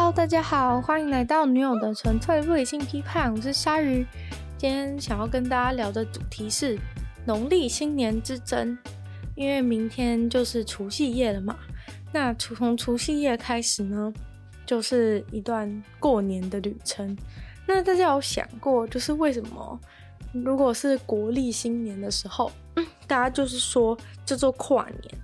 [0.00, 4.06] Hello，大家好，欢迎来到女友的纯粹理性批判，我是鲨鱼。
[4.56, 6.78] 今天想要跟大家聊的主题是
[7.26, 8.78] 农历新年之争，
[9.34, 11.54] 因为明天就是除夕夜了嘛。
[12.12, 14.10] 那从除夕夜开始呢，
[14.64, 17.14] 就是一段过年的旅程。
[17.66, 19.78] 那大家有想过，就是为什么
[20.32, 22.50] 如果是国历新年的时候，
[23.06, 23.94] 大家就是说
[24.24, 25.14] 叫做跨年，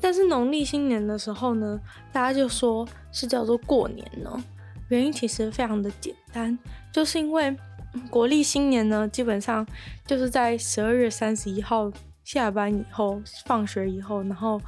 [0.00, 1.80] 但是农历新年的时候呢，
[2.12, 4.44] 大家就说是叫做过年呢？
[4.88, 6.58] 原因其实非常的简单，
[6.92, 7.56] 就是因为
[8.10, 9.66] 国历新年呢，基本上
[10.06, 11.90] 就是在十二月三十一号
[12.22, 14.60] 下班以后，放学以后，然后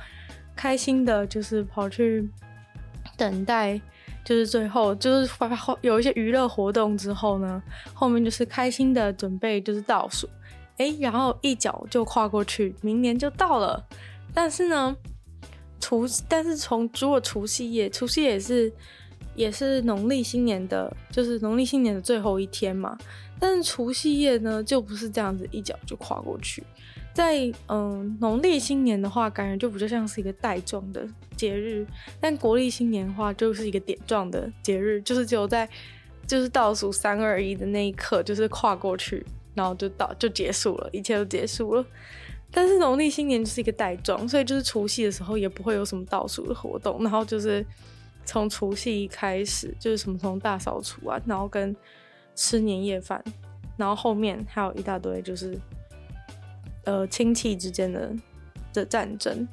[0.55, 2.29] 开心的就是跑去
[3.17, 3.81] 等待。
[4.25, 7.63] 就是最后，就是发后有一些娱乐活动之后呢，
[7.95, 10.29] 后面就是开心的准备，就是倒数，
[10.79, 13.87] 哎，然后一脚就跨过去，明年就到了。
[14.35, 14.97] 但是呢，
[15.81, 18.73] 除但是从如果除夕夜，除夕也是
[19.35, 22.97] 也是农历新年的，就是农历新年的最后一天嘛。
[23.39, 26.63] 但是除夕夜呢，就不是这样子一脚就跨过去。
[27.13, 31.87] 在嗯农历新年的话，感觉就比较像是一个带状的节日，
[32.21, 35.69] 但国历新年的话，就是一个点状的节日，就是只有在
[36.27, 39.25] 就是倒数三二一的那一刻，就是跨过去，
[39.55, 41.85] 然后就到就结束了，一切都结束了。
[42.57, 47.63] 但是农历新年就是一个带状，所以就是除夕的时候也不会有什么倒数的活动，然后就是
[48.25, 51.77] 从除夕开始，就是什么从大扫除啊，然后跟
[52.35, 53.23] 吃年夜饭，
[53.77, 55.59] 然后后面还有一大堆就是。
[56.89, 58.15] 呃，亲戚之间的
[58.73, 59.49] 的战争，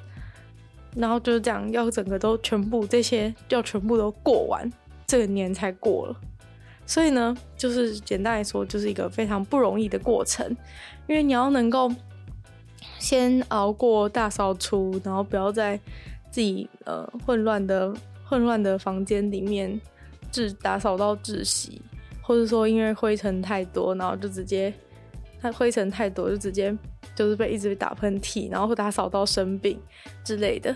[0.94, 4.72] 然后就是这样，要整个都全部这些要全部都过完，
[5.04, 6.16] 这个年才过了。
[6.86, 10.48] 所以呢，就是简单来说，就是一个非常不容易的过程，
[11.08, 11.92] 因为你要能够
[12.98, 15.76] 先熬过大扫除，然后不要在
[16.30, 19.80] 自己呃混乱的混乱的房间里面
[20.30, 21.80] 自打扫到窒息，
[22.22, 24.72] 或者说因为灰尘太多，然后就直接
[25.40, 26.76] 它灰尘太多就直接。
[27.14, 29.78] 就是被一直被打喷嚏，然后会打扫到生病
[30.24, 30.74] 之类的。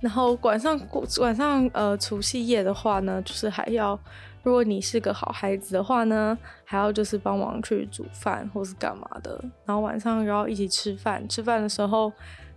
[0.00, 3.98] 然后晚上过晚上呃除夕夜的话呢，就是还要，
[4.44, 9.42] 如果你是个好孩子的话呢，还要就是帮忙去煮饭或是干嘛的。
[9.64, 12.12] 然后晚上又要一起吃饭，吃饭的时候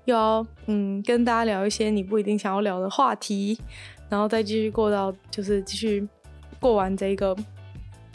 [0.05, 3.57] 又要嗯跟大家聊一些你不一定想要聊的话题，
[4.09, 6.07] 然后再继续过到就是继续
[6.59, 7.35] 过完这个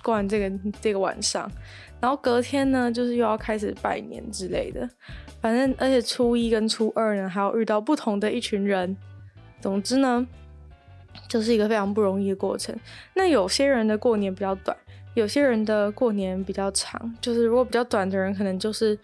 [0.02, 1.50] 过完这个这个晚上。
[1.98, 4.86] 然后隔天呢，就是又要开始拜年之类的，
[5.40, 8.96] 反正而且初一跟初二呢，还要遇到不同的一群人。
[9.60, 10.26] 总之呢，
[11.28, 12.74] 就是一个非常不容易的过程。
[13.14, 14.76] 那有些人的过年比较短，
[15.14, 17.14] 有些人的过年比较长。
[17.20, 18.98] 就是如果比较短的人，可能就是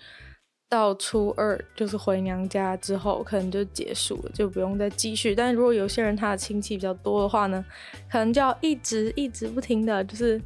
[0.69, 5.35] 到初二就是回娘家之后，可能就结束了，就不用再继续。
[5.35, 7.65] 但如果有些人他的亲戚比较多的话呢，
[8.11, 10.41] 可能就要一直一直不停的就是。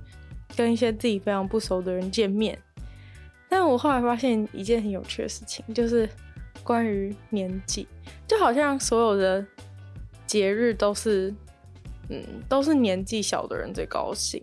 [0.55, 2.59] 跟一些自己非常不熟的人见面，
[3.49, 6.07] 但我后来发现一件很有趣的事情，就是
[6.63, 7.89] 关于年纪，
[8.29, 9.43] 就好像所有的
[10.27, 11.35] 节日都是，
[12.13, 14.43] 嗯，都是年纪小的人最高兴。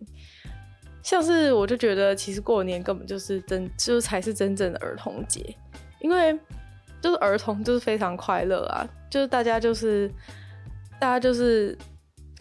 [1.04, 5.56] 像是我就觉得，其实过年根本就是真，就是才是真正的儿童节，
[6.02, 6.38] 因为
[7.02, 10.12] 就是儿童就是非常快乐啊，就是大家就是
[11.00, 11.78] 大家就是。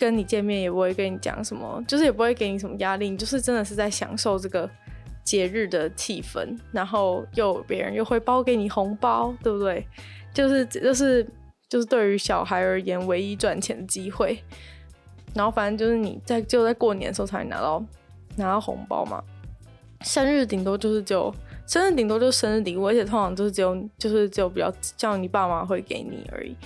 [0.01, 4.71] 跟你见面也不会跟你讲什么，就是也不会给你什么压力，你就是真的是在享受这个
[5.25, 9.85] 节日的气氛，然后又别人又会包给你红包，对不对？
[10.33, 11.27] 就是就是
[11.69, 14.41] 就是对于小孩而言唯一赚钱的机会，
[15.35, 17.83] 然后反正就是你在就在过年的时候才拿到
[18.37, 19.23] 拿到红包嘛，
[20.03, 21.35] 生日顶多就是就
[21.67, 26.57] 生日顶多就是生日礼物，而且通常就是只有就是只有比较像你爸妈会给你而已，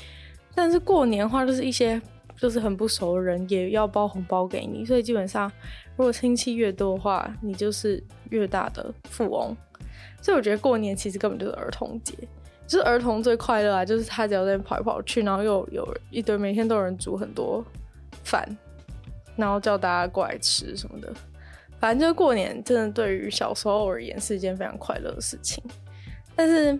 [0.54, 2.00] 但是过年的话就是一些。
[2.38, 5.48] 就是很不熟的人也要包红包给你，所以基本上，
[5.96, 9.56] 如果亲戚越多的话，你就是越大的富翁。
[10.20, 12.14] 所以我觉得过年其实根本就是儿童节，
[12.66, 13.84] 就是儿童最快乐啊！
[13.84, 17.64] 就是他只要在跑来跑去，然后又有一堆每天都有人煮很多
[18.32, 18.49] 饭，
[19.37, 21.12] 然后叫大家过来吃什么的。
[21.79, 25.62] 反正就过年，真的对于小时候而言是一件非常快乐的事情。
[26.34, 26.73] 但是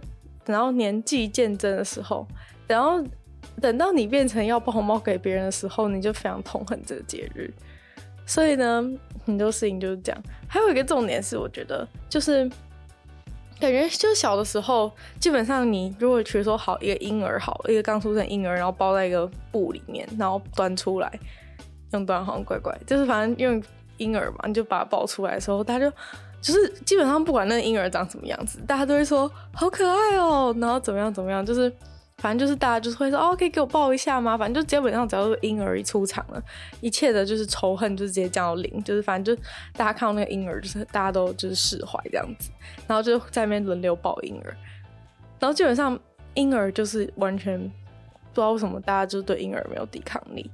[0.45, 2.27] 等到年纪渐增的时候，
[2.67, 3.05] 然后。
[3.61, 7.53] 等到你变成要包红包给别人的时候，你就非常痛恨这个节日。
[8.25, 8.83] 所以呢，
[9.27, 10.23] 很多事情就是这样。
[10.49, 12.49] 还有一个重点是，我觉得就是
[13.61, 14.91] 感觉就小的时候，
[15.21, 21.13] 基本上你如果比如说好一个婴儿，好一个刚出生婴儿，然后包在一个布里面，然后端出来，
[21.93, 23.63] 用端好像怪怪，就是反正用
[23.97, 25.97] 婴儿嘛，你就把它抱出来的时候，大家就
[26.41, 31.73] 就是基本上不管那个婴儿长什么样子，大家都会说好可爱哦，然后怎么样怎么样，就是。
[32.19, 34.39] 反正就是大家就是会说哦，可以给我抱一下吗？
[34.39, 36.41] 反正就基本上只要是婴儿一出场了，
[36.81, 39.43] 一切的就是仇恨就直接降到零，就是反正就
[39.73, 42.53] 大家看到那个婴儿，就是大家都就是释怀这样子，
[42.87, 44.55] 然后就在那边轮流抱婴儿，
[45.41, 45.99] 然后基本上
[46.35, 50.49] 婴儿就是完全不知道为什么大家就对婴儿没有抵抗力。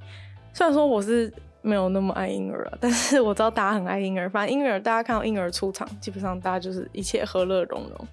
[0.59, 4.29] 虽然说我是没有那么爱婴儿啊，但是我知道大家很爱婴儿。
[4.29, 8.07] 反正婴儿大家看到婴儿出场，基本上大家就是一切和乐融融，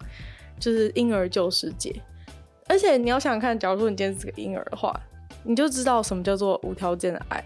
[0.61, 1.93] 就是婴儿救世界。
[2.69, 4.95] 而且你要想想看，假如说你今天是个婴儿的话，
[5.43, 7.45] 你就知道什么叫做无条件的爱。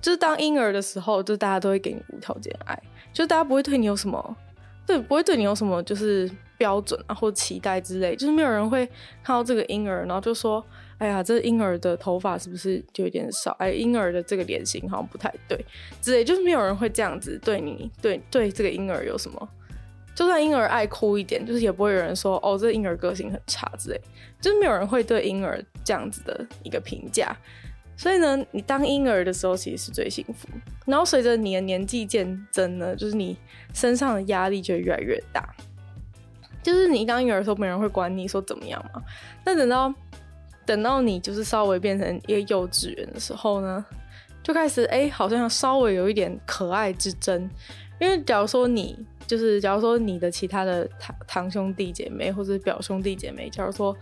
[0.00, 2.82] 就是当婴儿的时候，就大家都会给你无条件的爱，
[3.12, 4.36] 就大家不会对你有什么，
[4.86, 8.16] 对，不会对你有什么就是标准啊或期待之类。
[8.16, 8.86] 就是没有人会
[9.22, 10.64] 看到这个婴儿，然后就说
[11.00, 13.52] ：“哎呀，这婴儿的头发是不是就有点少？
[13.58, 15.58] 哎，婴儿的这个脸型好像不太对
[16.02, 19.48] 之类。”就是没有人会这样子对你，对对这个婴儿有什么。
[20.14, 24.00] 就算婴儿爱哭一点，就是也不会有人说哦，这婴儿个性很差之类，
[24.42, 27.34] 就是没有人会对婴儿这样子的一个评价。
[27.96, 30.48] 所以呢，你当婴儿的时候其实是最幸福。
[30.84, 33.34] 然后随着你的年纪渐增呢，就是你
[33.72, 35.48] 身上的压力就越来越大。
[36.62, 39.02] 就是你当婴儿的时候，没人会管你说怎么样嘛。
[39.42, 39.92] 但等到
[40.70, 43.84] 等到你就是稍微变成一个幼稚园的时候呢，
[44.40, 47.50] 就开始哎，好像稍微有一点可爱之争。
[47.98, 48.96] 因为假如说你。
[49.26, 53.96] 就是，假如说你的其他的堂堂兄弟姐妹或者表兄弟姐妹，假如说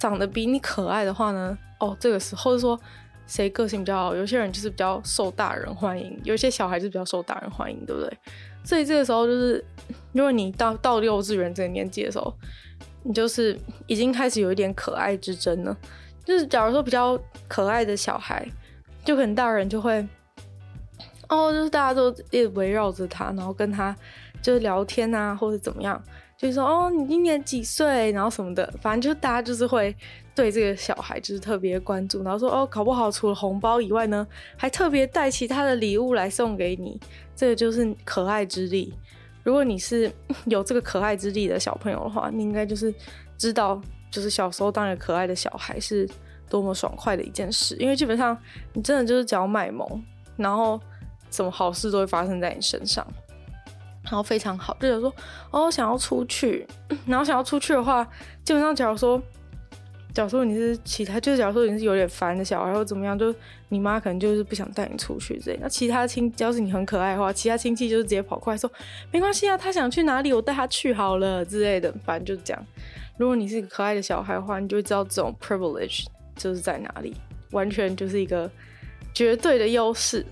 [0.00, 2.76] 长得比你可爱的话呢，哦，这个时候是说
[3.24, 8.18] 谁个性比较好，有些人就是比较受大人欢迎，有些小孩子比较受大人欢迎，对不对？
[8.64, 9.64] 所以这个时候就是，
[10.10, 12.34] 如果你到到幼稚园这个年纪的时候，
[13.04, 13.56] 你就是
[13.86, 15.76] 已经开始有一点可爱之争了。
[16.24, 18.46] 就是假如说比较可爱的小孩，
[19.04, 20.06] 就可能大人就会，
[21.28, 23.94] 哦，就是大家都一直围绕着他，然后跟他。
[24.42, 25.98] 就是聊天啊，或者怎么样，
[26.36, 29.96] 就是说哦，你今年几岁，然后什么的，反正就是大家就是会
[30.34, 37.00] 对这个小孩就是特别关注，然后说哦，搞不好除了红包以外呢，还特别带其他的礼物来送给你，
[37.34, 38.92] 这个就是可爱之力。
[39.44, 40.12] 如果你是
[40.44, 42.94] 有这个可爱之力的小朋友的话，你应该就是
[43.38, 43.80] 知道，
[44.14, 46.08] 就是小时候当一个可爱的小孩是
[46.48, 48.38] 多么爽快的一件事，因为基本上
[48.72, 50.00] 你真的就是只要卖萌，
[50.36, 50.80] 然后
[51.32, 53.04] 什么好事都会发生在你身上。
[54.04, 55.12] 然后非常好，就想说
[55.50, 56.64] 哦，想要出去，
[57.06, 58.04] 然后想要出去的话，
[58.44, 59.20] 基本上假如说，
[60.12, 63.34] 假如说你是其他，就假如说你是有点烦的小孩或怎么样，就
[63.70, 65.58] 你妈可能就是不想带你出去之类。
[65.58, 68.70] 那其他亲，要是你很可爱的话，其他亲戚就是直接跑过来说，
[69.10, 72.66] 没关系啊，他想去哪里，我带他去好了之类的，反正就是这样。
[73.16, 76.04] 如果你是个可爱的小孩的话，你就会知道这种 privilege
[76.36, 77.14] 就是在哪里，
[77.52, 78.50] 完全就是一个
[79.12, 80.24] 绝对的优势。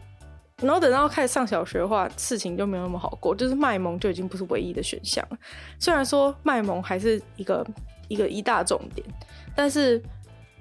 [0.61, 5.37] 然后等到开始上小学的话，事情就没有那么好过，就是卖萌就已经不是唯一的选项了。
[5.79, 7.67] 虽然说卖萌还是一个
[8.08, 9.05] 一个一大重点，
[9.56, 10.00] 但是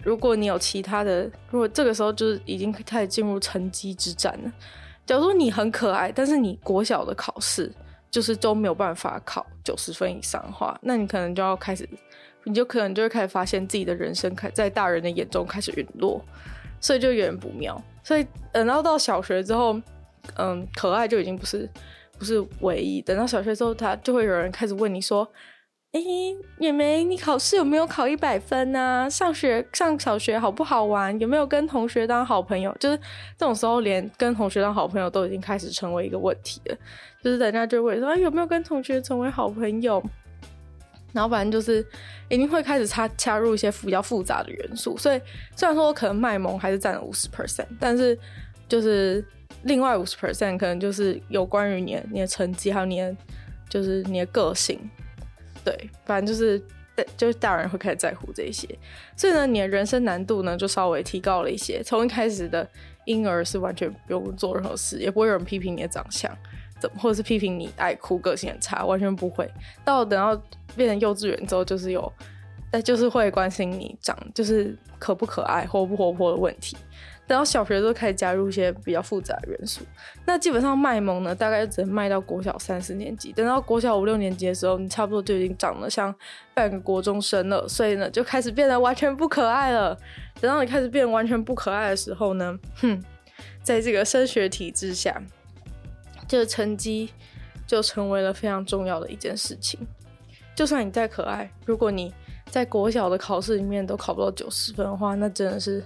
[0.03, 4.51] 如果你有其他的，如果这个时候就是已经开始进入成绩之战了。
[5.06, 7.71] 假如说你很可爱，但是你国小的考试
[8.12, 11.88] 就是都没有办法考九十分以上的话，那你可能就要开始，
[12.44, 16.24] 你就可能就会开始发现自己的人生开在大人的眼中开始陨落，
[16.81, 17.81] 所以就有点不妙。
[18.04, 19.80] 所以等到到小学之后，
[20.36, 21.69] 嗯，可爱就已经不是
[22.19, 23.02] 不是唯一。
[23.02, 25.25] 等到小学之后，他就会有人开始问你说
[25.93, 29.10] ：“哎、欸，妹妹，你考试有没有考一百分啊？
[29.10, 31.19] 上学上小学好不好玩？
[31.19, 32.98] 有没有跟同学当好朋友？”就是
[33.38, 36.77] 这种时候，连跟同学当好朋友都已经开始成为一个问题了。
[37.21, 40.01] 就是人家就会说：“哎，有没有跟同学成为好朋友？”
[41.12, 41.86] 然后反正就是
[42.29, 45.19] 一定会开始插插入一些比较复杂的元素，所以
[45.57, 48.17] 虽然说我可能卖萌还是占了五十 percent，但是
[48.69, 49.21] 就是
[49.63, 53.13] 另外五十 percent 可能就是有关于你的你的成绩还有你的
[53.69, 54.79] 就是你的个性，
[55.63, 56.62] 对，反正就是
[57.18, 58.68] 就是大人会开始在乎这些，
[59.15, 61.82] 所以呢，你的人生难度呢就稍微提高了一些。
[61.84, 62.68] 从一开始的
[63.06, 66.32] 婴儿是完全不用做任何事，也不会有人批评你的长相，
[66.80, 69.50] 怎或者是批评你爱哭、个性很差，完全不会。
[69.84, 70.39] 到等到
[70.75, 72.12] 变成幼稚园之后，就是有，
[72.70, 76.77] 但就是会关心你长，就是可不可爱、活不活泼的问题。
[77.28, 79.82] 等到小学就开始加入一些比较复杂的元素，
[80.25, 83.32] 那基本上卖萌呢，大概只能卖到国小三四年级。
[83.32, 86.13] 等到国小五六年级的时候，你差不多就已经长得像
[86.54, 89.98] 半个国中生了，所以呢，就开始变得完全不可爱了。
[90.42, 93.01] 等到你开始变完全不可爱的时候呢，哼，
[93.63, 95.22] 在这个升学体制下，
[96.28, 97.12] 这个成绩
[97.66, 99.80] 就成为了非常重要的一件事情。
[100.54, 102.13] 就算你再可爱，如果你
[102.50, 105.82] 在国小的考试里面都考不到九十分的话，那真的是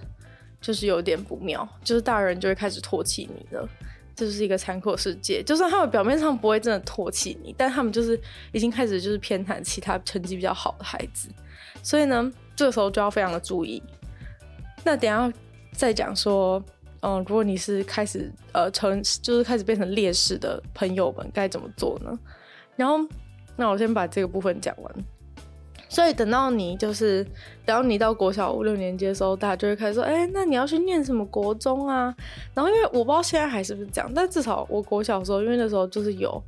[0.66, 3.68] 就是有点不妙，就是大人就会开始唾弃你了。
[4.16, 5.40] 这就是一个残酷世界。
[5.44, 8.20] 就算他们表面上不会真的唾弃你，但他们就是
[8.50, 11.28] 已经开始就是偏袒其他成绩比较好的孩子。
[11.84, 13.80] 所以呢，这个时候就要非常的注意，
[14.82, 15.32] 那等下
[15.70, 16.60] 再讲说，
[16.98, 22.10] 嗯，如果你是开始呃成就是开始变成烈士的朋友们该怎么做呢？
[22.74, 22.98] 然后，
[23.54, 24.92] 那我先把这个部分讲完。
[25.88, 27.24] 所以等到你就是
[27.64, 32.14] 等到你到国小五六年级的时候，大家就会开始说，哎、那你要去念什么国中啊？
[32.54, 36.42] 然后因为我不知道现在还是不是这样，但至少我国小的时候，因为那时候就是有，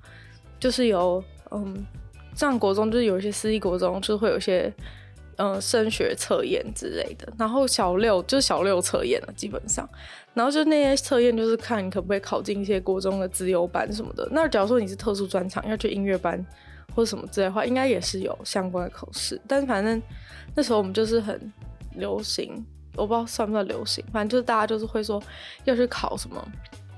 [0.58, 1.86] 就是有，嗯，
[2.34, 4.72] 上国中就是有一些私立国中，就是会有一些。
[5.40, 9.88] 嗯，升学测验之类的，然后小六就是小六测验了，基本上，
[10.34, 14.28] 然后就那些测验就是看你可不可以考进一些国中的资优班什么的。
[14.32, 16.44] 那假如说你是特殊专长，要去音乐班
[16.98, 19.40] 或者什么之类的话，应该也是有相关的考试。
[19.46, 20.02] 但是反正
[20.56, 21.40] 那时候我们就是很
[21.94, 22.52] 流行，
[22.96, 25.22] 我不知道算不算流行，反正就是大家就是会说
[25.62, 26.44] 要去考什么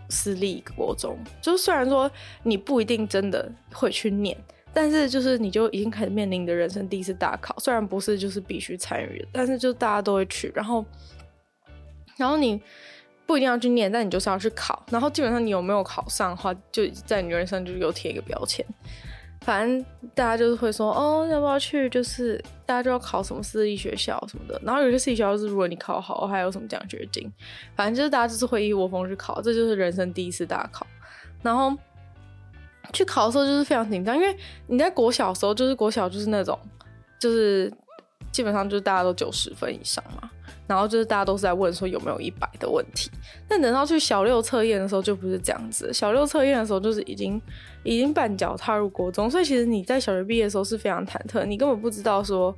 [0.09, 2.11] 私立国中，就是虽然说
[2.43, 4.35] 你不一定真的会去念。
[4.73, 10.83] 但是就是你就已经开始面临你的人生第一次大考，虽然不是就是必须参与，但是就大家都会去，然后，
[12.17, 12.59] 然后你
[13.27, 18.65] 不一定要去念，但你就是要去考，然后基本上你有没有考上的话，就在你人生就有贴一个标签。
[19.41, 21.89] 反正大家就是会说，哦，要不要去？
[21.89, 27.31] 就是大家就要考什么私立学校什么的，然后有些私立学校是如果你考好，还有什么奖学金，
[27.75, 30.87] 反正就是大家就是会一窝蜂去考，这就是人生第一次大考，
[31.43, 31.77] 然后。
[32.93, 36.59] 去考的时候就是非常紧张，因为你在国小时候，就是国小就是那种，
[37.21, 37.73] 就是
[38.33, 40.29] 基本上就是大家都九十分以上嘛，
[40.71, 43.11] 然后就是大家都是在问说有没有一百的问题。
[43.49, 47.43] 但等到去小六测验的时候就不是这样子，小六测验的时候就是已经
[47.83, 52.57] 已经半脚踏入国中，所以其实你在小学毕业的时候是非常忐忑，你根本不知道说，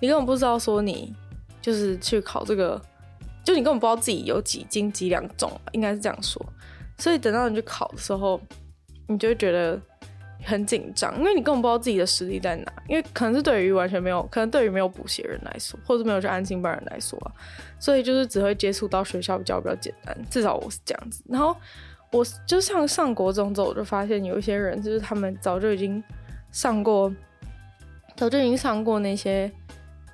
[0.00, 1.14] 你根本不知道说你
[1.62, 2.82] 就是去考这个，
[3.44, 6.44] 就你根本不知道自己有几斤几两重，应该是这样说。
[6.98, 8.40] 所以等到你去考的时候。
[9.06, 9.78] 你就会觉得
[10.44, 12.72] 很紧张，因为你根本不知道自己的实力在哪。
[12.88, 17.18] 因为可能是对于完全没有，可能对于没有补习的人来说，或者没有去安心班人来说，
[17.78, 20.16] 所以就是只会接触到学校比较比较简单。
[20.30, 21.24] 至少我是这样子。
[21.28, 21.56] 然后
[22.12, 26.02] 我就上上国中之后，我就发现有一些人，就是他们早就已经
[26.52, 27.12] 上过，
[28.16, 29.50] 早就已经上过那些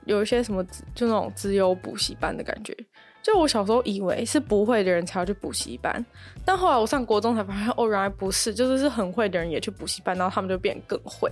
[0.05, 2.77] 有一些什么就那种资优补习班的感觉。
[3.23, 6.05] 就我小时候以为是不会的人才要去补习班，
[6.45, 11.31] 但后来我上国中才发现，哦，原来不是，就是是很会的人也去补习班，然后他们就变更会。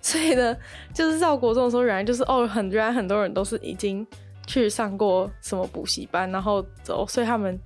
[0.00, 0.56] 所以呢，
[0.94, 4.06] 就是到国中的时候，原来就是哦，很原来很多人都是已经
[4.46, 7.60] 去上过什么补习班，然后走，所以他们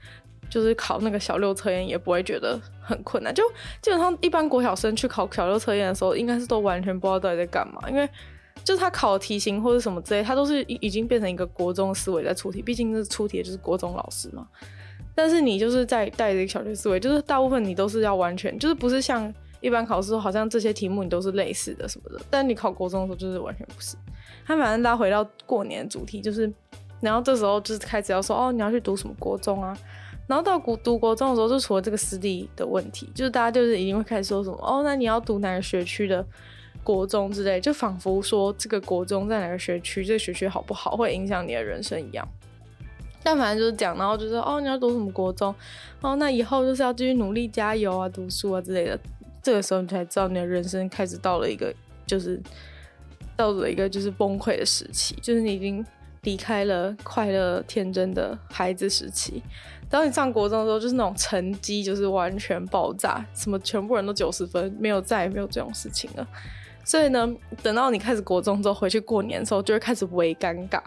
[0.50, 3.32] 就是考那个小六测验也不会觉得很困难。
[3.32, 3.42] 就
[3.80, 8.08] 基本上一般国小生去考小六测验的时候，应该是都完全不知道到底在干嘛，因为。
[8.66, 14.44] 就是他考题型或者什么之类，他都是已经变成一个国中思维在出题，毕竟是出题就是国中老师嘛。
[15.14, 22.20] 但是你就是在带着一个小学思维，就是大部分你都是要完全，就是不是像一般考试好像这些题目你都是类似的什么的。
[22.28, 23.96] 但你考国中的时候就是完全不是。
[24.44, 26.52] 他反正拉回到过年主题，就是
[27.00, 29.78] 然后这时候就是开始要说哦，你要去读什么国中啊？
[30.26, 36.26] 然后到读读国中的时候，就除了这个私立的问题，就是大家就是已经会开始说什么哦，那你要读哪个学区的？
[36.86, 42.26] 国中之类，就仿佛说这个国中在哪个学区，这个学区好不好，会影响你的人生一样。
[43.24, 45.52] 但反正就是讲，然后就说哦，你要读什么国中？
[46.00, 48.96] 哦，那以后就是要继续努力加油啊，读书啊之类的。
[49.42, 51.74] 这个时候你才知道，你的人生开始到了一个，
[52.06, 52.40] 就是
[53.36, 55.84] 到了一个就是崩溃的时期，就是你已经
[56.22, 59.42] 离开了快乐天真的孩子时期。
[59.88, 66.26] 当你上国中的时候，就是那种成绩就是完全爆炸，什么全部人都九十分，没有再也没有这种事情了。
[66.86, 67.28] 所以呢，
[67.64, 70.80] 等到你开始国中之后回去过年的时候，就会开始微尴尬，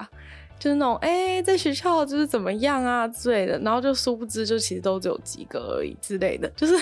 [0.57, 6.73] 就是那种哎、在学校就是怎么样啊之类的，然后就殊不知就其实都只有及格而已之类的，就是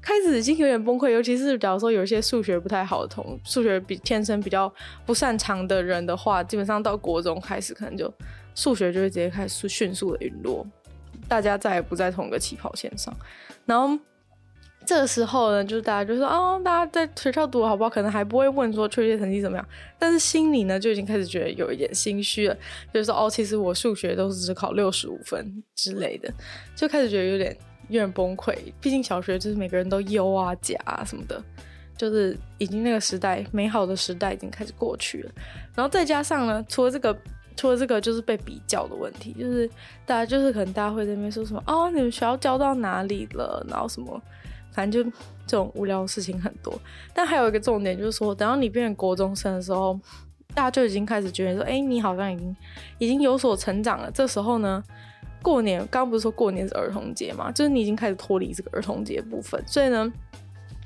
[0.00, 1.10] 开始已经有点崩溃。
[1.10, 4.72] 尤其是假如说有一些数学不太好的同数学比天生比较
[5.04, 8.10] 不擅长的人的话，基本上到国中开始可能就
[8.54, 10.66] 数学就会直接开始迅速的陨落，
[11.28, 13.14] 大家再也不在同一个起跑线上，
[13.66, 13.98] 然后。
[14.86, 22.56] 这个时候呢，就是大家就说哦，大家在学校读好不好，可能还不会问说确切成绩怎么样，但是心里呢就已经开始觉得有一点心虚了，
[22.94, 26.32] 就是说哦，其实我数学都是只考六十五分之类的，
[26.76, 27.56] 就开始觉得有点
[27.88, 28.56] 有点崩溃。
[28.80, 31.42] 毕竟小学就是每个人都优啊、甲啊什么的，
[31.96, 35.32] 就是已经那个时代美好的时代已经开始过去了。
[35.74, 37.16] 然后再加上呢，除了这个，
[37.56, 39.68] 除了这个就是被比较的问题，就是
[40.06, 44.22] 大家就是可能大家会在那边说什么哦，你们学校教到哪里了，然后什么。
[44.76, 45.10] 反正就
[45.46, 46.78] 这种无聊的事情很多，
[47.14, 49.98] 但还有一个重点就是说，等到你变成国中生的时候，
[50.54, 52.56] 大家就已经开始觉得说，哎、你好像已经
[52.98, 54.10] 已经有所成长了。
[54.10, 54.82] 这时候呢，
[55.40, 60.12] 过年刚刚不是说过年是儿童节嘛，就是你已经开始脱离这个儿童节部分，所以呢，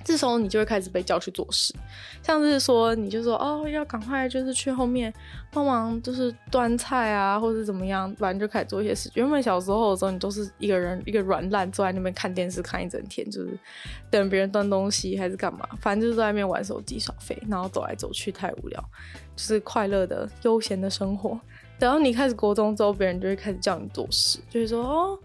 [0.05, 1.75] 这时候你就会开始被叫去做事，
[2.23, 5.13] 像是说你就说哦，要赶快就是去后面
[5.53, 9.11] 帮忙，就是端菜啊，或者怎么样，反正就开始做一些事。
[9.15, 13.59] 原本小时候的时候，你都是一个人一个软烂坐在那边看电视看一整天，就是
[14.11, 18.81] 等别人端东西还是干嘛，反正就是在那边玩手机耍废，然后走来走去太无聊，
[19.37, 21.39] 就是快乐的悠闲的生活。
[21.79, 25.19] 等到你开始国中之后，别人就会开始叫你做事，就是说哦。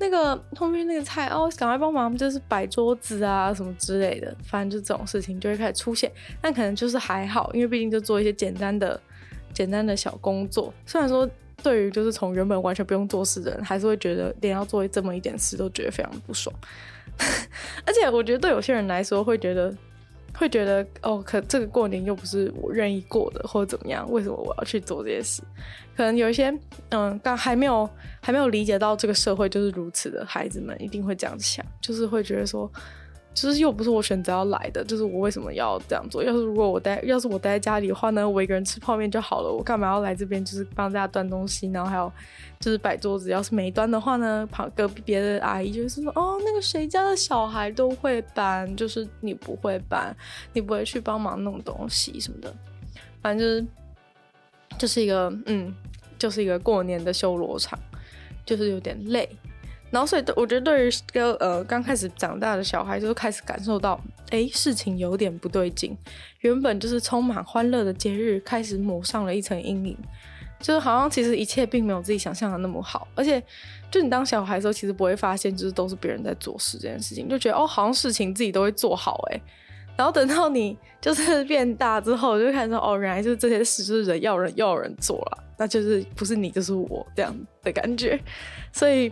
[0.00, 6.10] 那个后面那个菜哦，赶快帮忙，就是摆桌子啊什么之类的，反正就这种事情就会开始出现。
[6.40, 9.00] 但可能就是还好，因为毕竟就做一些简单的、
[9.52, 10.72] 简单的小工作。
[10.86, 11.28] 虽然说
[11.62, 16.54] 对于就是从原本完全不用做事的人，还是会觉得连要做这么一点事都觉得非常不爽。
[17.84, 19.74] 而且我觉得对有些人来说，会觉得
[20.38, 25.42] 会觉得哦，可这个过年又不是我愿意过的，或者怎么样，为什么我要去做这些事？
[25.96, 26.56] 可能有一些，
[26.90, 27.90] 嗯，刚还没有
[28.20, 32.70] 还没有理解到这个社会就是如此的孩子们，一定会这样想，就是会觉得说，
[33.40, 36.22] 就是又不是我选择要来的，就是我为什么要这样做？
[36.22, 40.44] 要是如果我待，要是我待在家里的话呢，我一个人吃泡面就好了，我干嘛要来这边？
[40.44, 42.12] 就是帮大家端东西，然后还有
[42.58, 43.30] 就是摆桌子。
[43.30, 50.14] 要是没端的话呢，旁隔壁别的阿姨就是说，哦，那个谁家的小孩都会搬，就是你不会搬，
[50.52, 52.54] 你不会去帮忙弄东西什么的，
[53.22, 53.66] 反正就是
[54.78, 55.74] 就是一个嗯。
[56.18, 57.78] 就是一个过年的修罗场，
[58.44, 59.28] 就是有点累，
[59.90, 65.96] 然后所以我觉得对于一个呃刚开始长大的小孩，就开始感受到，哎，事情有点不对劲。
[66.40, 69.96] 原本就是充满欢乐的节日，开始抹上了一层阴影，
[70.60, 73.08] 就是好像其实一切并没有自己想象的那么好。
[73.14, 73.42] 而且，
[73.90, 79.40] 就你当小孩的时候，其实不会发现，就是都是别人在做事这件事情，就觉得哦，好像事情自己都会做好，哎。
[79.96, 88.16] 然后等到你就是变大之后，就开始说哦，原来就是这些事就是人要人要人做了，那就是不是你就是我这样的感觉。
[88.72, 89.10] 所以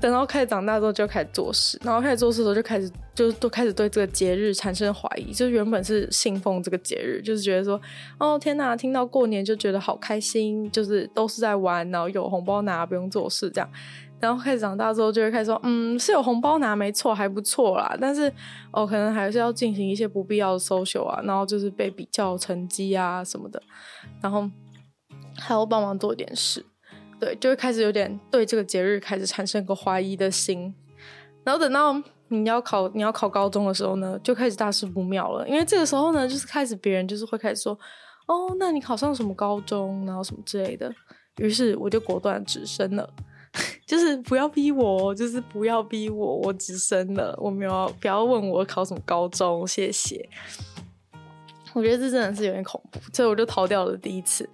[0.00, 5.32] 等到开始长大之后，就开始做事，然后开始做事的时候就开始就都开始对这个节日产生怀疑。
[5.32, 7.80] 就是原本是信奉这个节日，就是觉得说
[8.18, 13.70] 哦天哪，听到过年就觉得好开心，就是都是在玩，然后有红包拿，不用做事这样。
[14.18, 17.96] 然后开始长大之后，就会开始说，嗯，是有红包拿，没错，还不错啦。
[17.98, 18.30] 但是，
[18.70, 23.62] 哦，可能还是要进行一些不必要的 social 啊，然后就是被比较成绩啊什么的，
[24.20, 24.46] 然后
[25.38, 26.62] 还要帮忙做点事，
[27.20, 30.74] 对，就会开始有点对这个节日开始产生一个怀疑的心。
[31.44, 31.94] 然后等到
[32.28, 37.72] 你要考你要考高中的时候呢，就开始大事不妙了，因为这个时候呢，就是开始别人就是会开始说，
[38.26, 40.92] 哦，那你考上什么高中，然后什么之类的。
[41.38, 43.08] 于是我就果断直升了。
[43.84, 50.28] 就是不要逼我，就是不要逼我，我直升了，我没有，不要问我考什么高中，谢谢。
[51.72, 54.48] 我觉得这真的是有点恐怖，所以我就逃掉了第一次。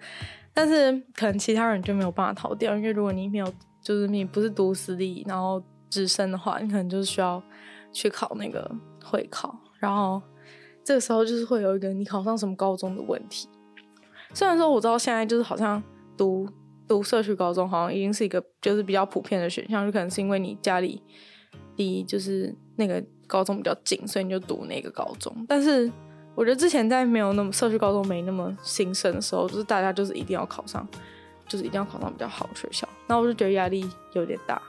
[0.57, 7.43] 但是可能其他人就没有办法逃掉，因为如果你没有，就是你不是读私立，然后直升的话，你可能就是需要
[7.93, 8.69] 去考那个
[9.05, 10.23] 会考，然后
[10.83, 13.47] 这个时候就是会有一个你考上什么高中的问题。
[14.33, 15.83] 虽然说我知道现在就是好像
[16.17, 16.49] 读。
[16.89, 21.03] 读社区高中好像已经是一个就是比较普遍的选项，就可能是因为你家里
[21.75, 25.35] 离就是那个高中比较近，所以你就读那个高中。
[25.49, 25.91] 但是
[26.37, 30.87] 我觉得之前在没有那么社区高中没那么兴盛的时候，就是大家就是一定要考上，
[31.49, 32.89] 就是一定要考上比较好的学校。
[33.09, 34.63] 那我就觉得压力有点大，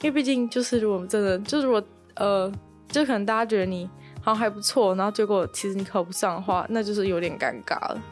[0.00, 1.82] 因为毕竟就是如果真的就是如果
[2.14, 2.50] 呃，
[2.88, 3.86] 就可能大家觉得你
[4.22, 8.02] 好像还不错，然后结果其实你考不上的话，那就是有点尴尬了，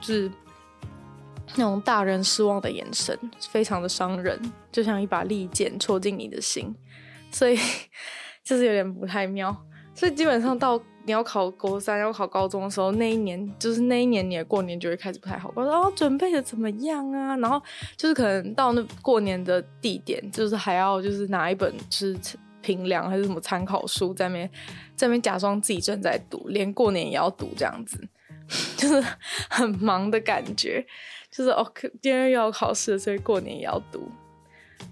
[0.00, 0.30] 就是。
[1.56, 3.18] 那种大人失望的眼神，
[3.50, 6.74] 非常的伤人，就像一把利剑戳进你的心，
[7.30, 7.58] 所以
[8.42, 9.54] 就是有点不太妙。
[9.94, 15.52] 所以基本上到你要考高三、要考高中的时候，那一年就是那一年你的过年就会开始不太好。
[15.54, 17.36] 我说哦，准备的怎么样啊？
[17.38, 17.60] 然后
[17.96, 22.16] 就是可能到那过年的地点，就是还要就是拿一本就是
[22.60, 24.50] 平量还是什么参考书在那边
[24.94, 28.00] 在那边假装自己正在读，连过年也要读这样子，
[28.76, 29.04] 就是
[29.50, 30.86] 很忙的感觉。
[31.30, 31.66] 就是哦，
[32.00, 34.06] 今天又要考试，所以过年也要读，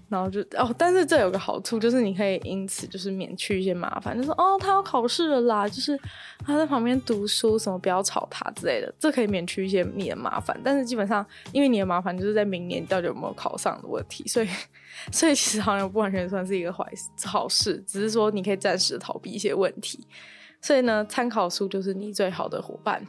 [0.09, 5.97] 然后就哦，但是这有个好处，就是你可以因此就是免去一些麻烦，就是哦，他要考试了啦，就是
[6.45, 10.59] 他在旁边读书，什么不要吵他之类的，这可以免去一些你的麻烦。
[10.63, 14.47] 但是基本上，因为你的麻烦就是在明年到底有没有考上的问题，所以
[15.11, 16.85] 所以其实好像不完全算是一个坏，
[17.25, 20.05] 好事，只是说你可以暂时逃避一些问题。
[20.61, 23.01] 所以呢，参考书就是你最好的伙伴，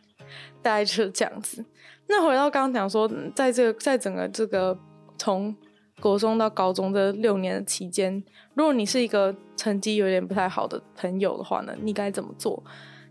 [0.60, 1.64] 大概就是这样子。
[2.08, 4.76] 那回到刚刚讲说，在这个在整个这个
[5.18, 5.54] 从
[6.00, 8.22] 国中到高中这六年的期间，
[8.54, 12.62] 如果你是一个成绩有点不太好的朋友的话呢，你该怎么做？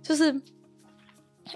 [0.03, 0.25] 就是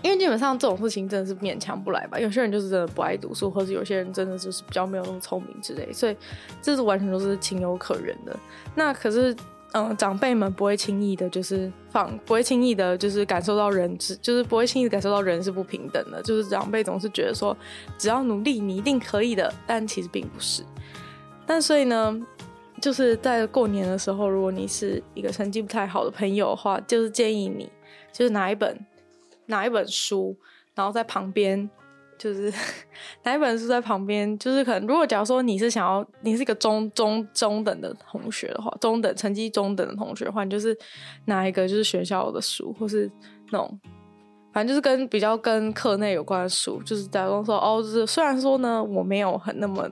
[0.04, 2.20] 因为基本上这种事情真的是勉强不来吧。
[2.20, 6.16] 有些人就是真的不爱读书，或者有些人真的就是比较没有那么聪明之类，所以
[6.62, 8.36] 这是完全都是情有可原的。
[8.76, 9.36] 那可是
[9.74, 16.20] 嗯，长辈们不会轻易的，就是放，不会轻易的，就是感受到人是，就是不会轻易的感受到人是不平等的。
[16.24, 17.56] 就是长辈总是觉得说，
[17.96, 19.54] 只要努力，你一定可以的。
[19.68, 20.64] 但其实并不是。
[21.50, 22.16] 但所以呢，
[22.80, 27.68] 就是在过年的时候，如果你是一个成绩不太好的朋友的话，就是建议你，
[28.14, 28.86] 就是拿一本，
[29.48, 30.38] 拿一本书，
[30.76, 31.68] 然后在旁边。
[32.20, 32.54] 就是
[33.24, 40.78] 拿一本书在旁边，就是可能如果假如说你是想要，你是一个中中中等的同学的话，中等成绩中等的同学的话，你就是
[41.28, 43.10] 拿一个就是学校的书，或是
[43.52, 43.80] 那种。
[44.52, 49.90] 反正就是跟比较跟课内有关的书，就是假装说哦，就是虽然说呢，我没有很那么，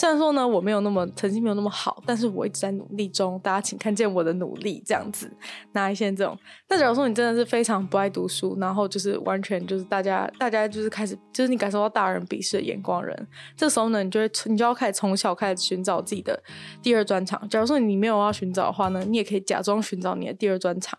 [0.00, 5.30] 虽然说呢，我没有那么成绩没有那么好，但是我一直在努力中，大家请看见我的努力，这样子
[5.72, 6.34] 拿一些这种。
[6.70, 16.42] 那假如说你真的是非常不爱读书，然后就是完全就是大家大家就是开始就是你感受到大人鄙视的眼光人，这时候呢，你就会你就要开始从小开始寻找自己的
[16.80, 17.46] 第二专长。
[17.50, 20.98] 假如说你没有要寻找的话呢，你也可以假装寻找你的第二专长。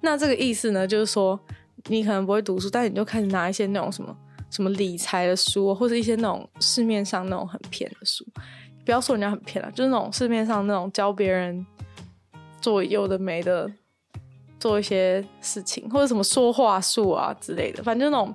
[0.00, 1.38] 那这个意思呢，就是说。
[1.88, 4.14] 你可能不会读书，但你就开始拿一些那种什么
[4.50, 8.26] 什么理财的书，或者一些那种市面上那种很偏的书。
[8.84, 11.64] 不要说人家很偏了，就是那种市面上那种教别人
[12.60, 13.70] 做有的没的，
[14.58, 17.82] 做一些事情，或者什么说话术啊之类的。
[17.82, 18.34] 反正就那种，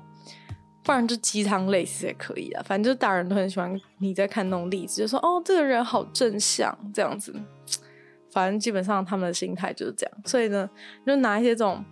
[0.84, 2.64] 不然就鸡汤类似也可以啊。
[2.66, 7.36] 反正就是大人都很喜欢你在看那种例子，就说哦，这个人好正向这样子。
[8.32, 10.70] 反正基本上他们的心态就是这样，所以呢，
[11.06, 11.84] 就拿一些这种。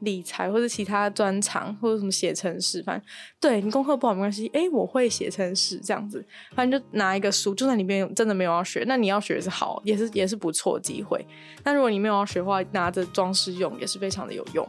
[0.00, 3.08] 理财或者其他专长或者什么写程式，反正
[3.40, 4.50] 对你功课不好没关系。
[4.52, 11.24] 诶，我会写程式这样子，反正就拿一个书，就算里面真的没有要学，那你要学是好，也是也是不错机会。
[11.62, 14.68] 那如果你没有要学的话，拿着装饰用也是非常的有用。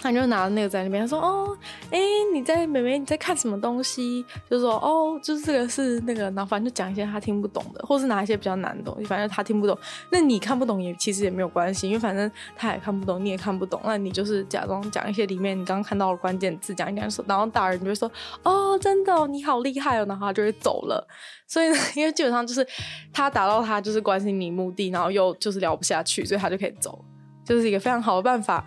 [0.00, 1.56] 他就拿着那个在那边，他说：“哦，
[1.90, 1.98] 哎，
[2.32, 9.78] 你在妹妹你在看什么东西？”就说：“哦，就是这个是那个。”然后反正就讲一些他听不懂的，或是拿一些比较难的东西，反正他听不懂。
[10.10, 13.78] 那你看不懂也其实也没有关系，因为反正他也看不懂，你也看不懂。
[13.84, 18.10] 那你就是假装讲一些里面你刚刚看到的关键字，讲一讲说，然后大人就会说
[18.42, 21.06] ：“哦，真的，你好厉害哦。”然后他就会走了。
[21.46, 22.66] 所以呢， 因为基本上就是
[23.12, 27.04] 他达到他就是关心你目的，然后又就是聊不下去，所以他就可以走，
[27.44, 28.64] 就是一个非常好的办法。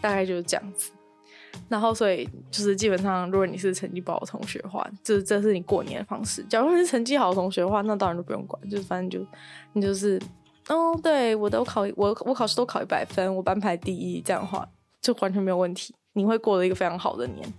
[0.00, 0.90] 大概就是这样子，
[1.68, 6.44] 然后所以就是基本上，如果你是成绩不好的同学的话，这这是你过年的方式。
[6.48, 9.26] 假如你是成绩好的同学的话，那当然就不用管，就是反正就
[9.72, 10.20] 你就是
[10.68, 14.66] 哦，对我都考我我考试都考一百分，我班排第一，这样的话
[15.00, 15.94] 就完全没有问题。
[16.12, 17.52] 你会过了一个非常好的年。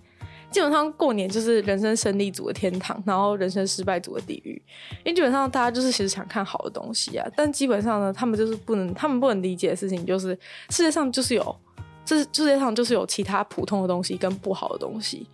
[0.49, 4.61] 基本上过年就是人生胜利组的天堂，然后人生失败组的地狱。
[5.05, 10.37] 因为基本上大家就是其实想看好的东西啊，但基本上呢，他们就是不能，他们不能理解的事情就是
[10.69, 11.55] 世界上就是有。
[12.03, 15.27] 这世界上就是有其他普通的东西跟不好的东西，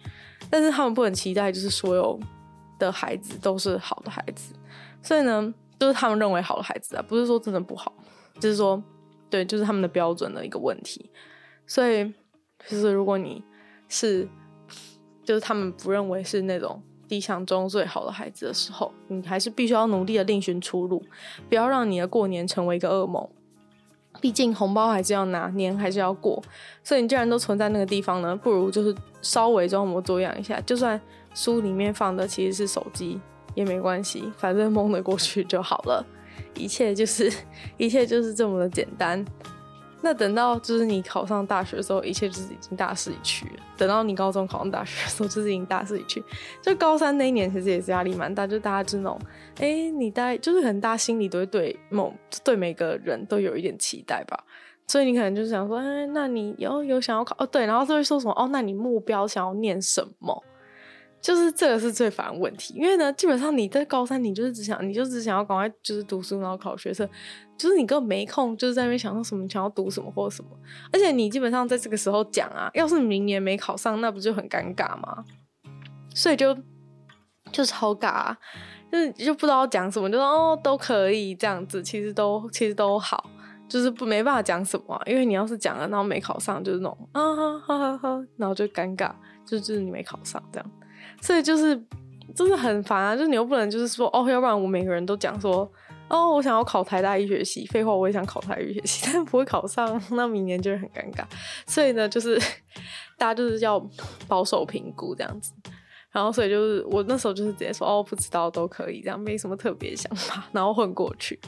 [0.50, 2.20] 但是他们不能期待就是所有
[2.78, 4.54] 的孩子都是好的孩子，
[5.02, 7.94] 所以呢，就是他们认为好的孩子啊，不是说真的不好，
[8.40, 8.82] 就是说，
[9.30, 11.10] 对，就是他们的标准的一个问题。
[11.66, 12.06] 所以，
[12.68, 13.44] 就是如果你
[13.90, 14.28] 是，
[15.24, 21.04] 就是他们不认为是那种理想中最好的孩子的时候，你还是必须要努力的另寻出路，
[21.50, 23.28] 不要让你的过年成为一个噩梦。
[24.20, 26.42] 毕竟红包还是要拿，年还是要过，
[26.84, 31.00] 所以你既然都存在那个地方呢，不如就是稍微装模作样一下，就算
[31.34, 33.20] 书里面放的其实是手机
[33.56, 36.06] 也没关系，反正蒙得过去就好了。
[36.56, 37.32] 一切就是
[37.78, 39.24] 一切就是这么的简单。
[40.02, 43.64] 那等到就是你考上大学的时候，一切就是已经大势已去了。
[43.76, 46.24] 等到你高中考上大学的时候，就是已经大势已去。
[46.62, 49.20] 就高三那一年，其实也是压力蛮大，就大家就那种，
[49.60, 54.44] 哎、你大概就是很大心里都会对某对每个人都有一点期待吧。
[54.88, 57.46] 所以你可能就是想说，哎、那你有有想要考哦？
[57.46, 58.48] 对，然后就会说什么哦？
[58.52, 60.44] 那你目标想要念什么？
[61.28, 67.06] 就是这个是最烦问题，因为呢，基本上你在高三，你就是只想，你就只想要赶快就是读书，然后考学测，
[67.58, 70.50] 就是你根本没空，就是在那边想说什么想要读什么或者什么。
[70.90, 75.26] 而且你基本上在这个时候讲啊，要是明年没考上，那不就很尴尬吗？
[76.16, 76.58] 所以就
[77.52, 78.38] 就超尬啊，
[78.90, 83.30] 就是就不知道讲什么，就说哦都可以这样子，其实都其实都好，
[83.68, 89.12] 就是不没办法讲什么啊，因为你要是讲了，然后没考上，就是那种啊哈哈哈哈，然后就尴尬，
[89.46, 90.72] 就就是你没考上这样。
[91.22, 91.76] 所以就是，
[92.36, 93.16] 真的很烦啊！
[93.16, 95.70] 就是你又不能就是说哦，要不然我每个人都讲说
[96.10, 101.24] 哦，我想要考台大医学系，废话我也想考台医学系， 但不会考上，那明年就是很尴尬。
[101.66, 102.40] 所以呢，就是
[103.18, 103.80] 大家就是要
[104.28, 105.52] 保守评估这样子。
[106.12, 111.40] 然后所以就是我那时候就是直接说哦，不知道都可以，这样没什么特别想法， 然后混过去。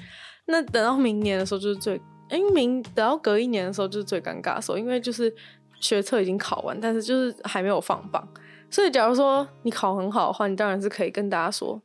[0.45, 1.99] 那等到明年的时候就是最，
[2.31, 5.33] 因明等到隔一年的时候就是最尴尬的时候，因为就是
[5.79, 8.27] 学测已经考完，但是就是还没有放榜。
[8.69, 11.81] 所以，假如说你考很好的话，你当然是可以跟大家说，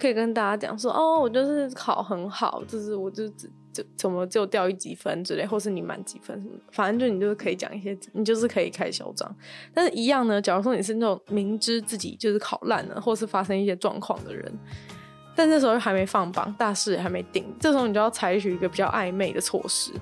[0.00, 9.36] 可以跟大家讲说，哦，我就是考很好，就是我就就怎么就掉一几分之类，或是你满几分什么，反正就你就是可以讲一些，你就是可以开嚣张。
[9.74, 14.50] 但是一样呢，假如说你是那种明知自己就是考烂了，或是发生一些状况的人，
[15.34, 19.92] 但这时候还没放榜，大事还没定，这时候你就要采取一个比较暧昧的措施，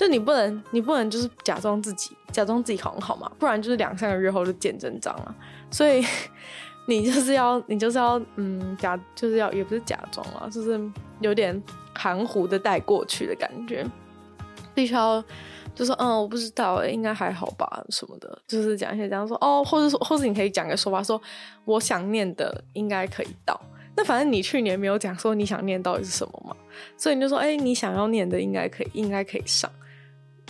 [0.00, 5.34] 就你不能，你不能就是假装自己，假装自己很好嘛，不然就是两三个月后就见真章了。
[5.70, 6.02] 所以。
[6.86, 10.80] 你就是要，你就是要，嗯，假就是要，也不是假装啊，就是
[11.20, 11.62] 有点
[11.94, 13.86] 含糊的带过去的感觉，
[14.74, 15.22] 必须要，
[15.72, 21.20] 就说，嗯，我不知道，应该还好吧，什么的，就是讲一些这样说，哦，或者说，或者你可以讲个说法，说
[21.64, 23.60] 我想念的应该可以到，
[23.94, 26.56] 那反正你去年没有讲说你想念到底是什么嘛，
[26.96, 29.70] 所以你就说，哎，你想要念的应该可以，应该可以上，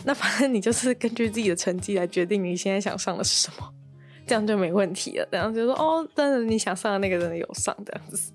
[0.04, 3.74] 那反正你就是根据自己的成绩来决定你现在想上的是什么。
[4.26, 5.26] 这样就没问题了。
[5.30, 8.32] 然后就说哦，但是你想上的那个人有上这样子，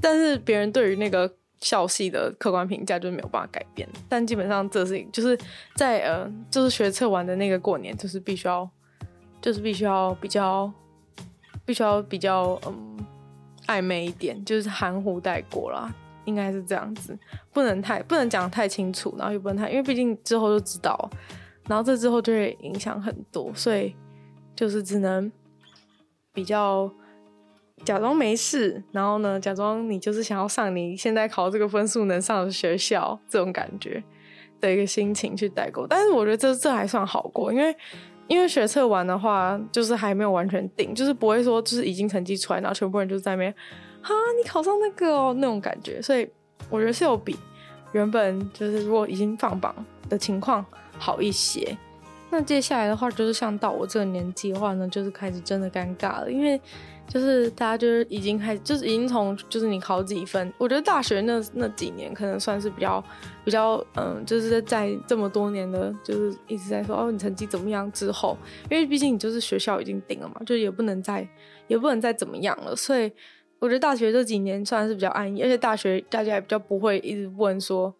[0.00, 1.28] 但是别人对于那个
[1.60, 3.88] 校系的客观评价就没有办法改变。
[4.08, 5.36] 但基本上这是就是
[5.74, 8.70] 在呃，就是学测完的那个过年，就是必须要，
[9.42, 10.72] 就是必须要比较，
[11.64, 12.96] 必须要比较嗯
[13.66, 15.92] 暧昧一点，就是含糊带过啦，
[16.26, 17.18] 应该是这样子，
[17.54, 21.10] 不能太不能讲太清楚，然后又不能太，因为毕竟之后就知道，
[21.66, 23.96] 然后这之后就会影响很多，所以。
[24.56, 25.30] 就是只能
[26.32, 26.90] 比较
[27.84, 34.02] 假装没事，然后呢，假装你就是想要上你现在考这个分数能上的学校这种感觉
[34.58, 35.86] 的一个心情去代购。
[35.86, 37.76] 但是我觉得这这还算好过，因为
[38.28, 43.54] 因为学测完的话，就是还没有完全定，就是不会说就是已经成绩出来，然后全部人就在那边
[44.06, 46.00] 啊，你考上那个哦那种感觉。
[46.00, 46.28] 所以
[46.70, 47.36] 我觉得是有比
[47.92, 49.74] 原本就是如果已经放榜
[50.08, 50.64] 的情况
[50.98, 51.76] 好一些。
[52.28, 56.60] 那接下来的话，就是像到我这个年纪的话呢，就是开始真的尴尬了，因为
[57.06, 63.02] 就是大家就是已经开始，就是已经从就是你考几分，我觉得大学那那几年可能算是比较
[63.44, 68.36] 比较嗯，就是在这么多年的，就是一直在说哦，你成绩怎么样之后，
[68.68, 71.26] 因为毕竟你就是学校已经定了嘛，就也不能再
[71.68, 73.10] 也不能再怎么样了，所以
[73.58, 77.94] 我觉得大学这几年算是比较安逸，而且大学大家也比较不会一直问说。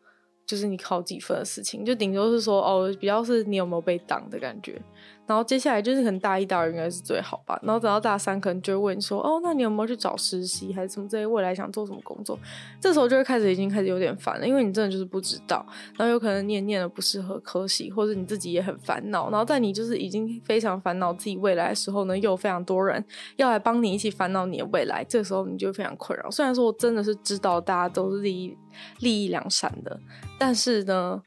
[0.47, 4.81] 就是你考几分的事情，就顶多是说哦，比较是你有没有被挡的感觉。
[5.27, 7.59] 然后接下来就是可能大一、大二应该是最好吧。
[7.63, 11.27] 然后等到大三，可能就会问你说哦，那你有没有去找实习，还是什么这些？
[11.27, 12.39] 未来想做什么工作？
[12.81, 15.67] 这时候就会开始已经开始有点烦了，因为你真的就是不知道。
[15.97, 19.29] 然后有可能你也念了不适合科系，或者你自己也很烦恼。
[19.31, 23.05] 然后在你就是已经非常烦恼自己未来的时候呢，又有非常多人
[23.37, 25.05] 要来帮你一起烦恼你的未来。
[25.05, 26.31] 这个时候你就非常困扰。
[26.31, 28.57] 虽然说我真的是知道大家都是利益
[29.01, 29.99] 利益两善的，
[30.39, 31.21] 但是呢，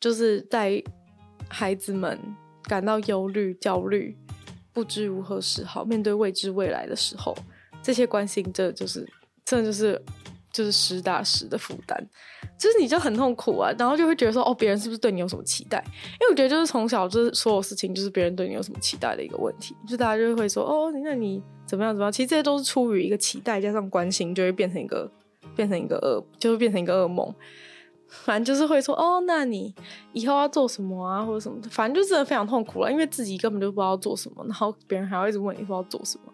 [0.00, 0.82] 就是在
[1.48, 2.18] 孩子们。
[2.64, 4.16] 感到忧虑、焦虑，
[4.72, 5.84] 不知如何是好。
[5.84, 7.36] 面对未知未来的时候，
[7.82, 9.06] 这些关心，这就是，
[9.44, 10.02] 真的就是，
[10.52, 12.08] 就是实打实的负担。
[12.56, 15.84] 就是你就很痛苦啊，然后就会觉得说，哦，别人是不是对你有什么期待？
[16.20, 19.74] 因为我觉得，就是从小就是所有事情，就是别人对你有什么期待的一个问题。
[19.88, 21.92] 就大家就会说，哦，那你怎么样？
[21.92, 22.12] 怎么样？
[22.12, 25.10] 其实这些都是出于一个期待，加上关心，就会变成一个，
[25.56, 27.34] 变成一个噩，就会变成一个噩梦。
[28.22, 29.74] 反正就是会说哦，那你
[30.12, 36.32] 以后要做什么啊，或者什么的，反正就真的非常痛苦了，因为自己根本就不知道做什么，然后别人还要一直问你说要做什么，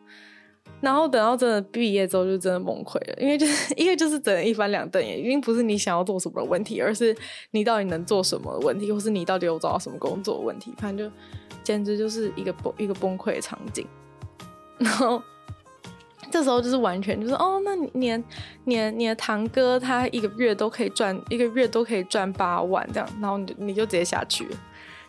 [0.80, 7.16] 然后等到真的毕业之后就真的崩溃了，因为就是 因为就是整一翻两瞪眼，已经不是你想要做什么的问题，而是
[7.52, 11.16] 你到底能做什么的问题，或是你到底有找到什么工作的问题，反正就
[11.64, 13.86] 简直就是一个崩一个崩溃的场景，
[14.78, 15.22] 然后。
[16.30, 18.24] 这时候就是完全就是哦，那你你
[18.64, 24.46] 你你的堂哥他一个月都可以赚一个月都可以赚八万这样，然后你你就直接下去，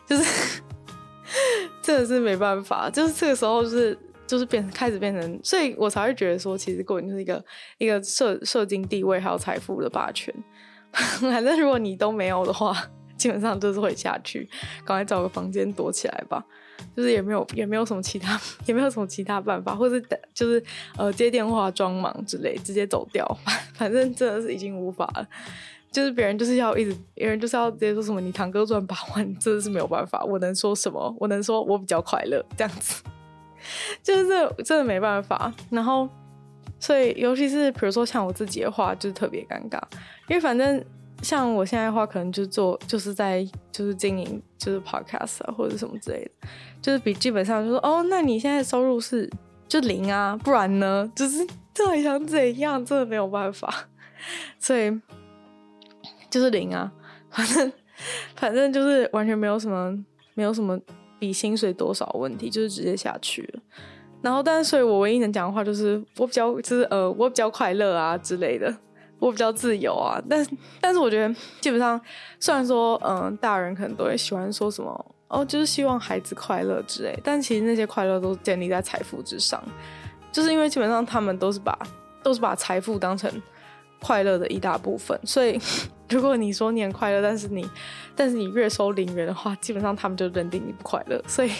[0.06, 0.62] 就是
[1.80, 7.44] 真的是没办法，就是这个时候就是就是变开始变成，所以我才会觉得说，其实过年就是一个
[7.78, 10.34] 一个社社经地位还有财富的霸权，
[10.92, 12.76] 反正如果你都没有的话，
[13.16, 14.48] 基本上就是会下去，
[14.84, 16.44] 赶快找个房间躲起来吧。
[16.96, 20.02] 就是也没有也没有什么其他 也没有什么其他办法，或是
[20.34, 20.62] 就是
[20.96, 23.26] 呃接电话装忙之类，直接走掉。
[23.74, 25.26] 反正真的是已经无法了。
[25.90, 30.24] 就是别人就是要一直，别人就是要直接说什么你堂哥赚八万，真的是没有办法。
[30.24, 31.14] 我能说什么？
[31.18, 33.02] 我能说我比较快乐这样子，
[34.02, 35.52] 就是这真的没办法。
[35.70, 36.08] 然后
[36.80, 39.78] 所以尤其是比如说像我自己的话，就是特别尴尬，
[40.28, 40.82] 因为反正。
[41.22, 46.48] 像我现在的话，可能就做就是在就是经营就是 podcast 啊或者什么之类的，
[46.82, 49.30] 就是比基本上就说哦，那你现在收入是
[49.68, 53.72] 就零啊，不然呢， 就是到底想怎样，真的没有办法，
[54.58, 54.90] 所以
[56.28, 56.92] 就是零啊，
[57.30, 57.72] 反正
[58.34, 59.96] 反正就是完全没有什么
[60.34, 60.78] 没有什么
[61.20, 63.60] 比薪水多少问题，就是直接下去了。
[64.22, 68.74] 然后，但是所以我唯一能讲的话就是我比较就是呃我比较快乐啊之类的。
[69.22, 70.20] 我比较自由啊。
[70.28, 70.44] 但
[70.80, 72.00] 但是我觉得基本上，
[72.40, 79.62] 虽然说嗯，大人可能都会喜欢说什么哦，就是希望孩子快乐之类，但其实那些快乐都建立在财富之上，
[80.32, 81.78] 就是因为基本上他们都是把
[82.22, 83.30] 都是把财富当成
[84.00, 85.58] 快乐的一大部分，所以
[86.10, 87.66] 如果你说你很快乐，但是你
[88.16, 91.50] 但是你月收零元的话，基本上他们就认定你不快乐，所以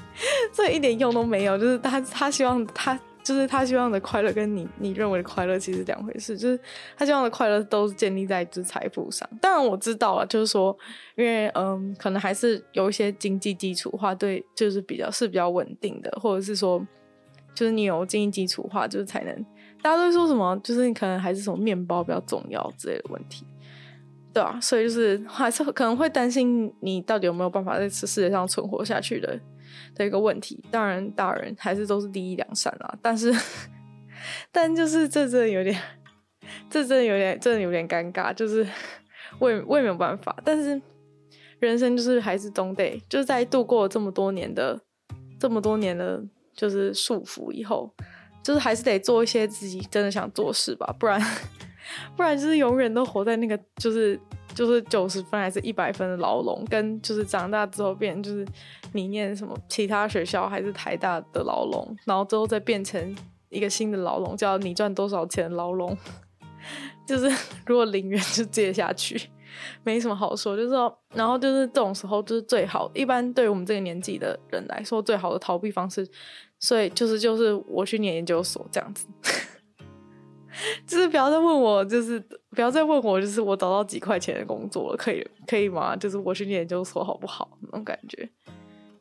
[0.52, 1.56] 所以一点用都没有。
[1.56, 2.98] 就是他他希望他
[3.30, 6.58] 就是他希望的快乐跟你你认为的快乐其实两回事，就是
[6.96, 9.28] 他希望的快乐都是建立在就是财富上。
[9.40, 10.76] 当然我知道了，就是说
[11.14, 16.84] 因为嗯，可能还是有一些经济基础化，对，就是比较是比较稳定的，或者是说
[17.54, 19.46] 就是你有经济基础化，就是才能。
[19.80, 20.60] 大家都说什么？
[20.64, 23.46] 就是你可能还是什么面包比较重要之类的问题，
[24.34, 29.38] 对啊，所以就是还是可能会担心你到底有没有办法在这世界上存活下去的
[29.94, 30.62] 的一个问题。
[30.70, 32.98] 当然，大人还是都是第一良善啦。
[33.02, 33.34] 但是，
[34.52, 35.80] 但就是这真的有点，
[36.68, 38.32] 这真的有点，真的有点尴尬。
[38.32, 38.66] 就是
[39.38, 40.36] 我也我也没有办法。
[40.44, 40.80] 但是
[41.58, 44.80] 人生就是还是总得就是在度过这么多年的
[45.38, 46.22] 这么多年的，
[46.54, 47.92] 就是束缚以后。
[48.42, 51.20] 就是还是得做一些自己真的想做事吧，不然，
[52.16, 54.18] 不然就是永远都活在那个就是
[54.54, 58.46] 就是九十分还是一百分的牢笼，跟就是长大之后变就是
[58.92, 63.16] 你念什么其他学校还是台大的牢笼，然后之后再变成
[63.48, 65.96] 一个新的牢笼，叫你赚多少钱牢笼。
[67.06, 67.28] 就是
[67.66, 69.20] 如果零元就接下去，
[69.82, 76.08] 没什么好说，就是说，然后就是这种时候就是最好，一般对于我们这个年纪的人来说，最好的逃避方式。
[76.62, 79.06] 所以就是就是我去念研究所这样子，
[80.86, 82.18] 就是不要再问我，就是
[82.50, 85.94] 不要再问我，就是我找到几块钱的工作了，可以可以吗？
[85.96, 87.58] 就是我去念研究所好不好？
[87.62, 88.28] 那种感觉，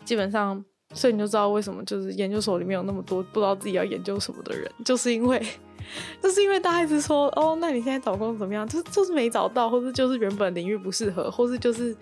[0.06, 5.42] 基本上，所以你就知道为什么就是研究所里面有那么多不知道自己要研究什么的人，就是因为
[6.22, 8.68] 就是因为大家一直说哦，那你现在找工作怎么样？
[8.68, 11.96] 就是就是没找到，或是就是原本领域不适合，或是就是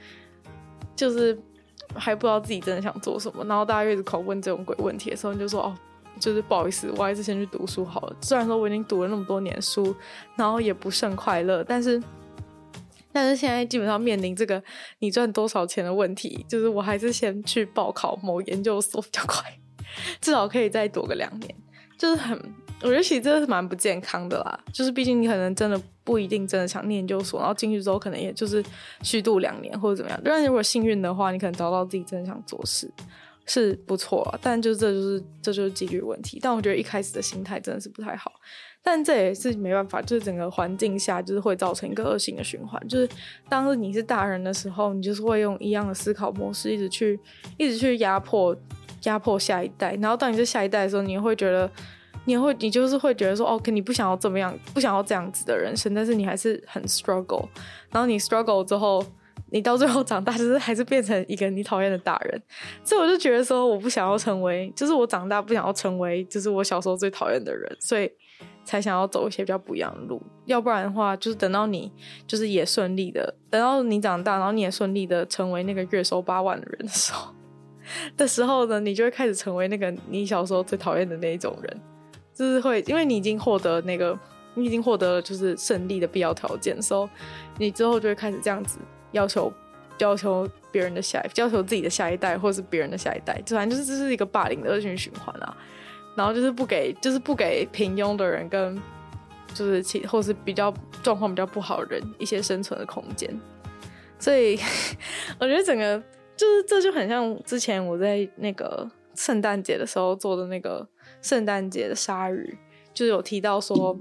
[0.96, 1.38] 就是。
[1.96, 5.74] 还不知道自己真的想做什么，然后大家一直口问这种鬼问题的时候，你就说哦，
[6.20, 8.16] 就是不好意思，我还是先去读书好了。
[8.22, 9.96] 虽然说我已经读了那么多年书，
[10.36, 12.02] 然后也不甚快乐，但是，
[13.12, 14.62] 但是现在基本上面临这个
[15.00, 19.44] 你赚多少钱的问题，就是我还是先去报考某研究所比较快，
[20.22, 21.56] 至少可以再躲个两年，
[21.98, 22.40] 就是很。
[22.84, 28.64] 我觉得其实真的是蛮不健康的啦，就是毕竟你可能真的不一定真的想念研究所，然后进去之后可能也就是
[29.02, 30.22] 虚度两年或者怎么样。
[30.24, 32.88] 但是如果幸运的话，你可能找到自己真的想做事，
[33.48, 34.38] 是不错。
[34.42, 36.40] 但就这就是这就是几率问题。
[36.40, 38.32] 但我觉得一开始的心态真的是不太好。
[38.84, 42.88] 但这也是没办法，就是整个环境下就是会造成一个恶性的循环。
[42.88, 43.10] 就是
[43.50, 47.20] 当你是大人的时候，你就是会用一样的思考模式，一直去
[47.58, 48.56] 一直去压迫
[49.04, 49.96] 压迫下一代。
[49.96, 51.70] 然后当你是下一代的时候，你会觉得。
[52.26, 57.48] 你会，你就是会觉得说，OK，你不想要怎么样，不想要这样子的人生，但是你还是很 struggle，
[57.90, 59.02] 然后你 struggle 之后，
[59.52, 62.42] 你到最后长大，就是还是变成一个你讨厌的大人。
[62.84, 68.12] 所以我就觉得说，我不想要成为，就是我长大不想要成为，就是我小时候最讨厌的人，所以
[68.64, 70.22] 才想要走一些比较不一样的路。
[70.46, 71.92] 要不然的话，就是等到你
[72.26, 77.34] 就是也顺利的，等到你长大，然后你也顺利的成为那个月收八万的人的时候
[78.18, 81.82] 的时候呢，你就会开始成为那个你小时候最讨厌的那一种人。
[82.34, 84.16] 就是会，因为你已经获得那个，
[84.54, 87.04] 你已经获得了就是胜利的必要条件，所
[87.58, 88.78] 以你之后就会开始这样子
[89.12, 89.52] 要求，
[90.00, 95.56] 要求别人的下一，要求自己的下一代，或是别人的下一代，就反正就是这是一个霸凌的恶性循环啊。
[96.16, 98.82] 然后就是不给，就是不给平庸的人跟
[99.54, 103.30] 就是其或是比较状况比较不好的人一些生存的空间。
[104.20, 104.60] 所以
[105.40, 106.02] 我觉得整个
[106.36, 110.88] 就是这就很像之前我在那个圣诞节的时候做的那个。
[111.20, 112.58] 圣诞节的鲨鱼
[112.94, 114.00] 就是有提到说，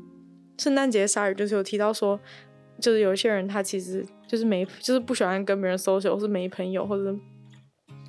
[0.59, 2.21] 圣诞节鲨鱼就是有提到说，
[2.79, 7.15] 就是有一些人他其实就是没，就是不喜欢跟别人 social，或是没朋友，或者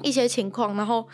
[0.04, 1.08] 一些情况，然后。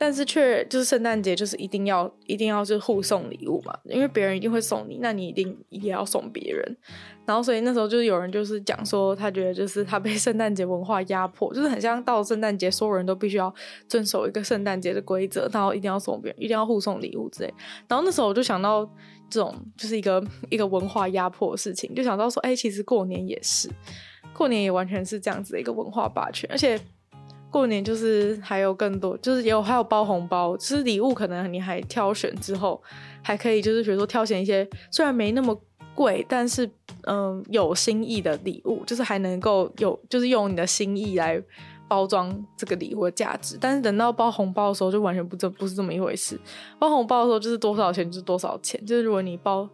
[0.00, 6.76] 但是却就是圣诞节，就是一定要一定要就是互送礼物嘛，因为别人一定会送你，那你一定也要送别人。
[7.26, 13.52] 然后所以那时候就是有人就是讲说，他觉得就是他被 圣诞节文化压迫，就是很像到圣诞节，所有人都必须要
[13.88, 17.52] 遵守一个圣诞节的规则，然后一定要送别人，一定要互送礼物之类。
[17.88, 18.88] 然后那时候我就想到
[19.28, 23.68] 这种就是一个 一个文化压迫的事情，就想到说，哎、其实过年也是，
[24.38, 26.80] 过年也完全是这样子的一个文化霸权，而且。
[27.50, 32.78] 过年就是还有更多，就是也有还有包红包，其实礼物可能你还挑选之后，
[33.22, 35.58] 还可以就是比如说挑选一些虽然没那么
[35.94, 36.70] 贵，但是
[37.06, 41.42] 嗯有心意的礼物，就是还能够有就是用你的心意来
[41.88, 43.56] 包装这个礼物的价值。
[43.58, 46.38] 但是等到包红包的时候，就完全不这不是这么一回事。
[46.78, 49.66] 包红包的时候就是多少钱就是多少钱，就是如果你包，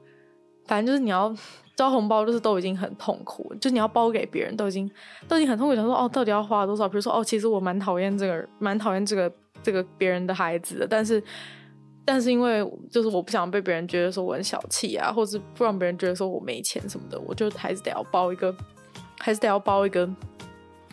[0.64, 1.34] 反正就是你要
[1.76, 4.90] 招红包就是都已经很痛苦，就你要包给别人都已经
[5.26, 6.88] 都已经很痛苦，想说哦，到底要花多少？
[6.88, 11.22] 比如说哦，其实我蛮讨厌这个，蛮讨厌这个这个别人的孩子的，但是
[12.04, 18.54] 但是因为就是我不想被别人觉得说我很小气啊，或是不让别人觉得说我没钱什么的，我就还是得要包一个，
[19.18, 20.08] 还是得要包一个。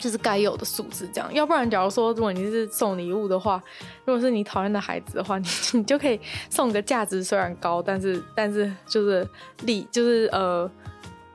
[0.02, 3.62] 就是该有的素质，这样，要不然，假如说，如果你是送礼物的话，
[4.04, 5.48] 如果是你讨厌的孩子的话，你
[5.78, 9.26] 你就可以送个价值虽然高，但是但是就是
[9.64, 10.70] 礼就是呃，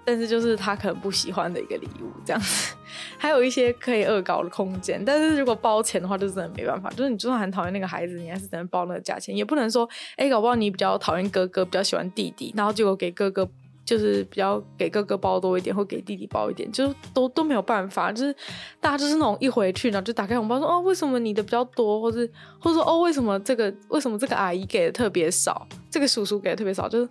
[0.04, 2.74] 但是就是他可能不喜欢的一个礼物，这样子，
[3.16, 5.00] 还有一些可以恶搞的空间。
[5.04, 13.48] 但是如果包钱的话，就真的没办法，就是你就算很讨厌那个孩子，你还是只能包那个价钱，也不能说，哎、搞不好你比较讨厌哥哥，比较喜欢弟弟，然后结果给哥哥。
[13.86, 18.10] 就是比较给哥哥包多一点，或给弟弟包一点，就都都没有办法。
[18.10, 18.34] 就是
[18.80, 22.28] 大家就是那种一回去呢，就打开红包说哦，为什么你的比较多，或是
[22.58, 27.08] 或者说哦，为什么这个为什么这个阿姨给的特别少，这个叔叔给的特别少，就是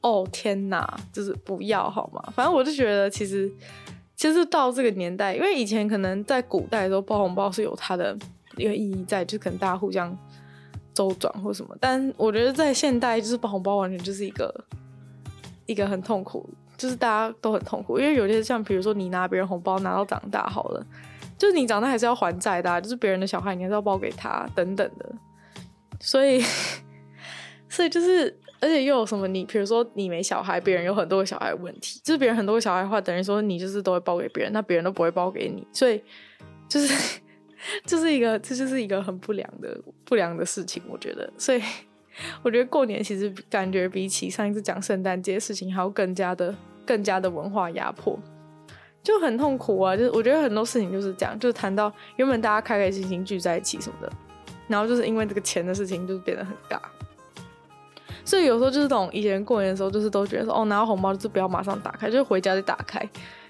[0.00, 2.32] 哦天哪，就是不要好吗？
[2.34, 3.52] 反正我就觉得其实
[4.16, 8.16] 其实到这个年代，因为以前可能在古代的时候包红包是有它的
[8.56, 10.16] 一个意义在，就可能大家互相
[10.94, 11.76] 周转或什么。
[11.78, 14.64] 但我觉得在现代，就是包红包完全就是一个。
[15.66, 20.86] 一个很痛苦，就是大家都很痛苦，因为有些像比如说你拿别人红包拿到长大好了，
[21.38, 25.12] 就是你长大还是要还债的，就是别人的小孩你还是要包给他等等的，
[26.00, 26.42] 所以
[27.68, 36.02] 所以就是而且又有什么你比如说你没小孩，别人有很多个小孩的问题，就是别人很多个小孩的话，等于说你就是都会包给别人，那别人都不会包给你，所以
[36.68, 37.20] 就是
[37.86, 41.62] 就是一个这就是一个很不良的不良的事情，我觉得，所以。
[42.42, 46.54] 我觉得过年其实感觉比起上一次讲圣诞节的事情还要更加的、
[46.86, 48.18] 更加的文化压迫，
[49.02, 49.96] 就很痛苦啊！
[49.96, 54.12] 就是我觉得很多事情就是这样，就是谈到原本大家开开心心聚在一起什么的，
[54.68, 56.78] 然后就是因为这个钱的事情，就是变得很尬。
[58.24, 63.06] 所以有时候就是这种以前过年的时候，就是都觉得说哦，拿到红包就不要马上打开，就是回家再打开，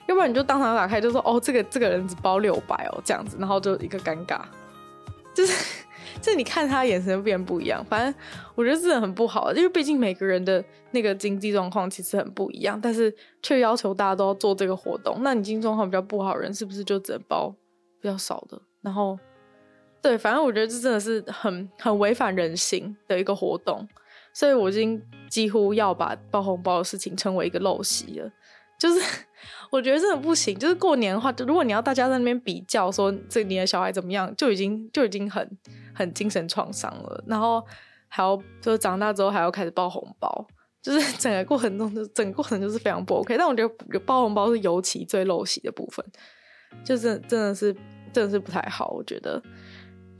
[0.08, 4.40] 要不然你就当场打开，就说哦，这个这个人只包六百哦，这样子，然后就一个尴尬，
[5.34, 5.83] 就是。
[6.20, 8.14] 这你看他眼神变不一样，反正
[8.54, 15.18] 我觉得真的很不好，因为毕竟每个人的那个经济状况其实很不一样，但是却要求大家都要做这个活动。
[15.22, 17.54] 那你经济状况比较不好人，是不是就只能包
[18.00, 18.60] 比较少的？
[18.80, 19.18] 然后，
[20.00, 23.86] 对，反正我觉得这真的是很很违反人性的一个活动，
[24.32, 28.30] 所以我已经几乎要把包红包的事情称为一个陋习了，
[28.78, 29.00] 就是。
[29.74, 35.58] 我觉得真的不行，就是过年的话，如果你要大家在那边比较说这你的小孩怎么样，就已经就已经很
[35.92, 37.24] 很精神创伤了。
[37.26, 37.60] 然后
[38.06, 40.46] 还要就是长大之后还要开始包红包，
[40.80, 43.36] 就是 整个过程中就整个过程就是非常不 OK。
[43.36, 46.06] 但我觉得包红包是尤其最陋习的部分，
[46.84, 47.74] 就是真的是
[48.12, 49.42] 真的是不太好，我觉得。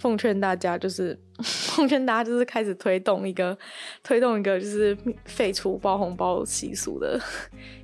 [0.01, 3.57] 奉劝大家，就是 奉劝大家，就是开始推动一个
[4.05, 7.21] 推动一个，就是废除包红包习俗的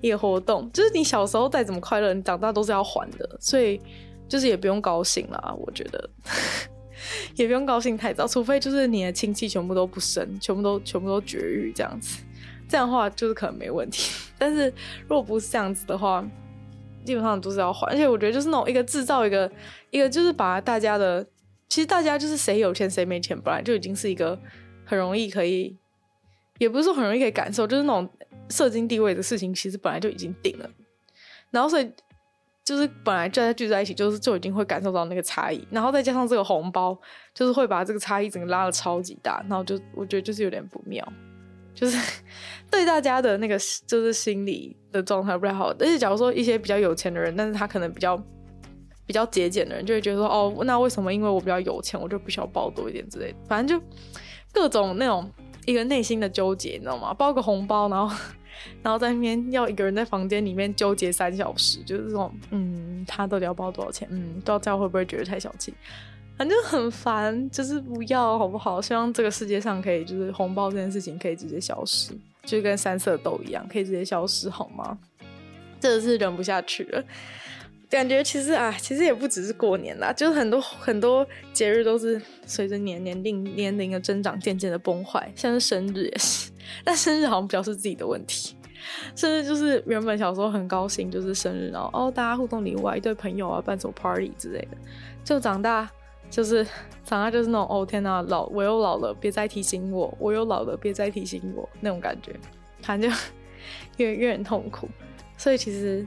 [0.00, 0.70] 一个活动。
[0.72, 3.80] 就是你小时候再怎么快乐，你长大都是要还的，所以
[4.28, 5.52] 就是也不用高兴啦。
[5.58, 6.08] 我觉得
[7.34, 12.22] 也不用高兴太早，除非就是你的亲戚全部都不生，全部都全部都绝育这样子，
[12.68, 14.12] 这样的话就是可能没问题。
[14.38, 14.72] 但是
[15.08, 16.24] 如果不是这样子的话，
[17.04, 17.88] 基本上都是要还。
[17.88, 19.50] 而且我觉得就是那种一个制造一个
[19.90, 21.26] 一个，就是把大家的。
[21.70, 24.36] 其实大家就是谁有钱谁没钱，本来就已经是一个
[24.84, 25.78] 很容易可以，
[26.58, 28.10] 也不是说很容易可以感受，就是那种
[28.48, 30.68] 社经地位的事情，其实本来就已经定了。
[31.52, 31.88] 然后所以
[32.64, 36.98] 就是本来大家聚在一起，就是就已经会感受到那个差异，然后再加上这个红包，
[37.32, 41.06] 就是会把这个差异整个拉的超级大，然后就我觉得就是有点不妙，
[41.72, 41.96] 就是
[42.68, 43.56] 对大家的那个
[43.86, 45.68] 就是心理的状态不太好。
[45.78, 48.20] 而且假如说一些比较有钱的人，但是他可能比较。
[49.10, 51.12] 比较节俭的人就会觉得说，哦，那为什么？
[51.12, 53.38] 因为我比较有钱，我就必须要包多一点之类的。
[53.48, 53.84] 反正就
[54.52, 55.28] 各种那种
[55.66, 57.12] 一个内心的纠结，你知道吗？
[57.12, 58.16] 包个红包，然后
[58.84, 64.06] 然后在那边要一个人在房间里面纠结三小时，就是这种，嗯，他到底要包多少钱？
[64.12, 65.74] 嗯，不知道会不会觉得太小气？
[66.38, 68.80] 反正很烦，就是不要好不好？
[68.80, 72.12] 希望这个世界上可以，就是红包这件事情可以直接消失，
[72.44, 74.96] 就跟三色豆一样，可以直接消失好吗？
[75.80, 77.02] 真的是忍不下去了。
[77.90, 85.30] 感觉其实啊，其实也不只是过年啦，就是很多很多节日都是随着年年龄年龄的增长，渐渐的崩坏。
[85.34, 86.52] 像是生日也是，
[86.84, 88.54] 但生日好像比较是自己的问题。
[89.16, 94.76] 甚至就是原本小时候很高兴，就是生日，然后哦大家互送礼物啊，一堆朋友啊，办什么 party 之类的。
[95.24, 95.90] 就长大
[96.30, 96.64] 就是
[97.04, 102.32] 长大就是那种哦天哪，老我又老了，别再提醒我，我又老了，别再提醒我那种感觉，
[102.82, 103.16] 反正就
[103.98, 104.88] 越越很痛苦。
[105.36, 106.06] 所以其实。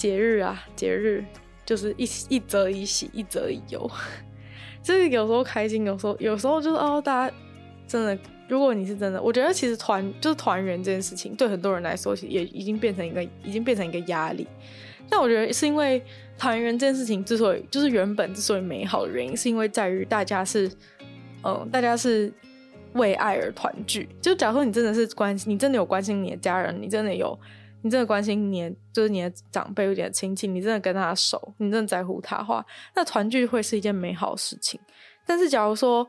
[0.00, 1.22] 节日啊，节日
[1.66, 3.90] 就是一一则以喜，一则以忧。
[4.82, 7.36] 就是有时候开心，有时候有时候就是哦，大家
[7.86, 14.48] 真的如果你是真的，我觉得其实团就是团圆这件事情，对很多人来说，其实也已经变成一个，已经变成一个压力。
[15.10, 16.02] 但我觉得是因为
[16.38, 20.70] 团圆这件事情之所以就是原本之所以美好的原因，是因为在于大家是，
[21.44, 22.32] 嗯，大家是
[22.94, 24.08] 为爱而团聚。
[24.22, 27.38] 就假如说你真的是关心，你真的有关心你的家人，你真的有，
[27.82, 32.64] 你真的关心你的，就是你的长辈、有点亲戚，你真的跟他熟，你真的在乎他的话，
[32.94, 34.80] 那团聚会是一件美好的事情。
[35.26, 36.06] 但是假如说，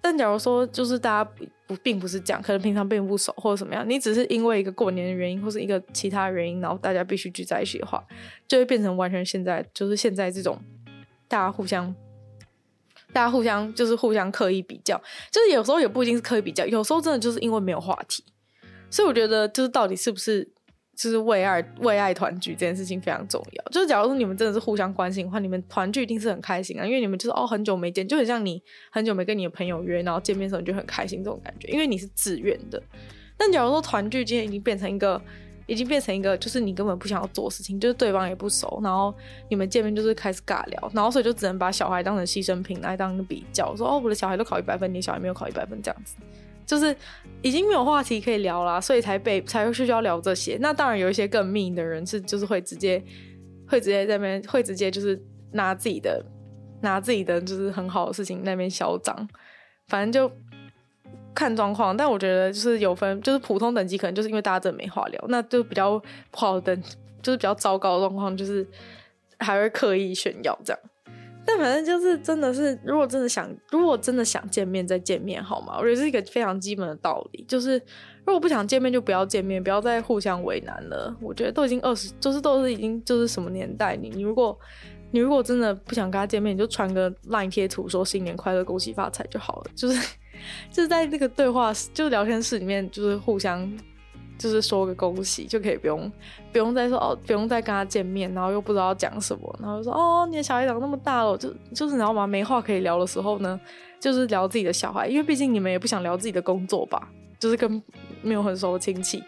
[0.00, 1.30] 但假如说就是大家。
[1.68, 8.02] 不，并不是这样，可能平常并不熟或者怎么样，你只是因为一个过年的原因，或是一个其他原因，然后大家必须聚在一起的话，
[8.46, 10.58] 就会变成完全现在就是现在这种
[11.28, 11.94] 大家互相，
[13.12, 14.98] 大家互相就是互相刻意比较，
[15.30, 18.24] 就是有时候也不一定是刻意比较，有时候真的就是因为没有话题，
[18.88, 20.48] 所以我觉得就是到底是不是。
[20.98, 23.64] 就是为爱为爱团聚这件事情非常重要。
[23.70, 32.82] 就是假如说你们真的是互相关心的话，你们团聚一定是很开心啊，因为你们就是哦很久没见，就很像你很久没跟你的朋友约，然后见面的时候你就很开心这种感觉，因为你是自愿的。
[33.36, 35.22] 但假如说团聚今天已经变成一个，
[35.66, 39.14] 已经变成一个，就是你根本不想要做事情，就是对方也不熟，然后
[39.48, 46.16] 你们见面就是开始尬聊，然后所以就只能把小孩当成牺牲品来当个比较，说哦我的小孩都考一百分，你小孩没有考一百分这样子。
[46.68, 46.94] 就是
[47.40, 50.58] 已经没有话题可以聊啦，所以才被才会需要聊这些。
[50.60, 53.02] 那当然有一些更命的人是，就是会直接
[53.66, 55.18] 会直接在那边会直接就是
[55.52, 56.22] 拿自己的
[56.82, 59.26] 拿自己的就是很好的事情那边嚣张，
[59.86, 60.30] 反正就
[61.34, 61.96] 看状况。
[61.96, 65.98] 但我觉得就是有分，就是普通等级可能就是因为大家真的没话聊，那就比较
[66.30, 66.76] 不好的
[67.22, 68.66] 就是比较糟糕的状况，就是
[69.38, 70.80] 还会刻意炫耀这样。
[71.50, 75.78] 但反正就是真的是，如果真的想，如果真的想见面再见面好吗？
[75.78, 77.78] 我觉得是一个非常基本的道理，就是
[78.26, 81.16] 如果不想见面就不要见面，不要再互相为难了。
[81.22, 84.54] 我觉得都已经二十，就是都是已经就是什么年代，你你如果
[85.10, 89.70] 你如果真的不想跟他见面，你就传个烂贴图说新年快乐、恭喜发财就好了。
[89.74, 90.16] 就是
[90.70, 93.66] 就是在那个对话就是聊天室里面，就是互相。
[94.38, 96.10] 就是说个恭喜就可以，不用
[96.52, 102.26] 不用再说哦，不用再跟他见面，然后又不知道讲什么，然后就说哦，你的小孩长那么大了，就就是你知道吗？
[102.26, 103.60] 没话可以聊的时候呢，
[103.98, 107.82] 就是聊自己的小孩，因为毕竟你们也不想聊自己的工作吧，就是跟
[108.22, 109.22] 没有很熟的亲戚，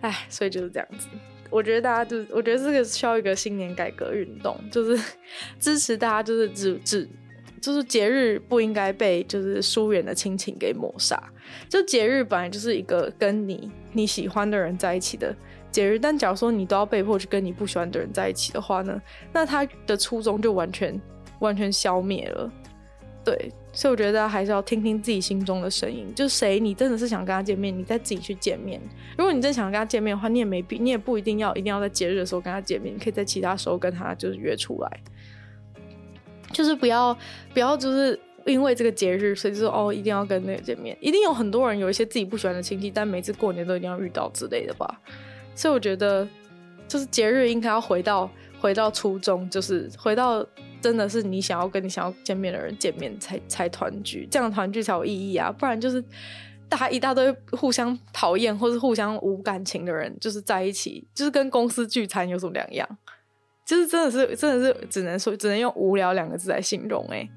[0.00, 1.08] 哎，所以就是这样子。
[1.50, 5.02] 我觉得大家就是，我觉得这个需要一个新年改革运动，就是
[5.60, 7.08] 支持大家，就是只只。
[7.60, 11.16] 就是节日不应该被就是疏远的亲情给抹杀。
[11.68, 15.34] 就节日本来就是一个跟你你喜欢的人在一起的
[15.70, 19.00] 节日，但假如说你都要被迫去跟你不喜欢的人在一起的话呢，
[19.32, 21.00] 那他的初衷就完全
[21.40, 22.50] 完全消灭了。
[23.24, 26.12] 对，所以我觉得大家还是要听听自己心中的声音。
[26.12, 28.80] 就谁你真的是想跟他见面，你再自己去见面。
[29.16, 35.00] 如果你真想跟他见面的话，你也没必，你也不一定要一定要在节日的时候跟他见面，你可以在其他时候跟他就是约出来。
[36.50, 37.16] 就是不要
[37.54, 40.96] 不要，就是因为这个节日，所以就说哦，一定要跟那个见面。
[41.00, 45.00] 一定有很多人有一些自己不喜欢的亲戚，但每次过年都一定要遇到之类的吧。
[45.54, 46.26] 所以我觉得，
[46.88, 48.30] 就是节日应该要回到
[48.60, 50.46] 回到初衷，就是回到
[50.80, 55.50] 真的是你想要跟你想要见面的人见面才才团聚，这样团聚才有意义啊。
[55.50, 56.02] 不然就是
[56.68, 62.88] 大一大堆互相讨厌或是互相无感情的人，就是在一起，就是跟公司聚餐有什么两样？
[63.64, 67.28] 就是真的是，真的是只能说，只能用无聊两个字来形容哎。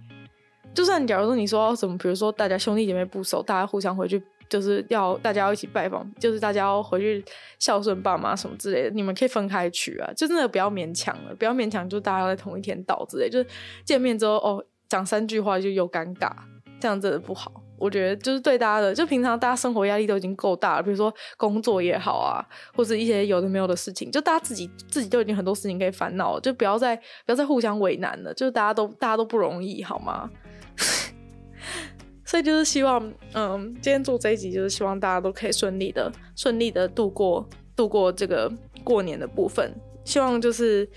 [0.75, 7.23] 就算假如说你说什么，比如说大家兄弟姐妹不熟，大家互相回去，就是要大家要一起拜访，就是大家要回去
[7.57, 13.47] 孝顺爸妈什么之类的，你们可以分开去啊，就真的不要勉强了，不要勉强，就大家在同一天到之类，就是
[13.83, 16.31] 见面之后哦，讲三句话就有尴尬，
[16.79, 17.51] 这样真的不好。
[17.77, 22.39] 我觉得就是对大家的，就平常大家生活压力都已经够大了，比如说工作也好啊，
[22.73, 30.29] 或者一些有的没有的事情，就大家自己自己都已经很多事情可以烦恼了，就不要再不要再互相为难了，就是大家都大家都不容易，好吗？
[32.25, 38.51] 所以就是希望，嗯，今天做这一集就是希望大家都可以顺利的顺利的度过度过这个
[38.83, 39.73] 过年的部分，
[40.03, 40.87] 希望就是。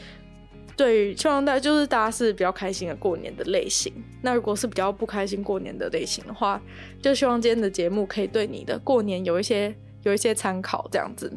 [0.76, 3.92] 对于，希望大家就是大家是比较开心的过年的类型。
[4.22, 6.62] 那如果是比较不开心过年的类型的话，
[7.02, 9.74] 就希望今天的节目可以对你的过年有一些
[10.04, 11.36] 有一些参考，这样子。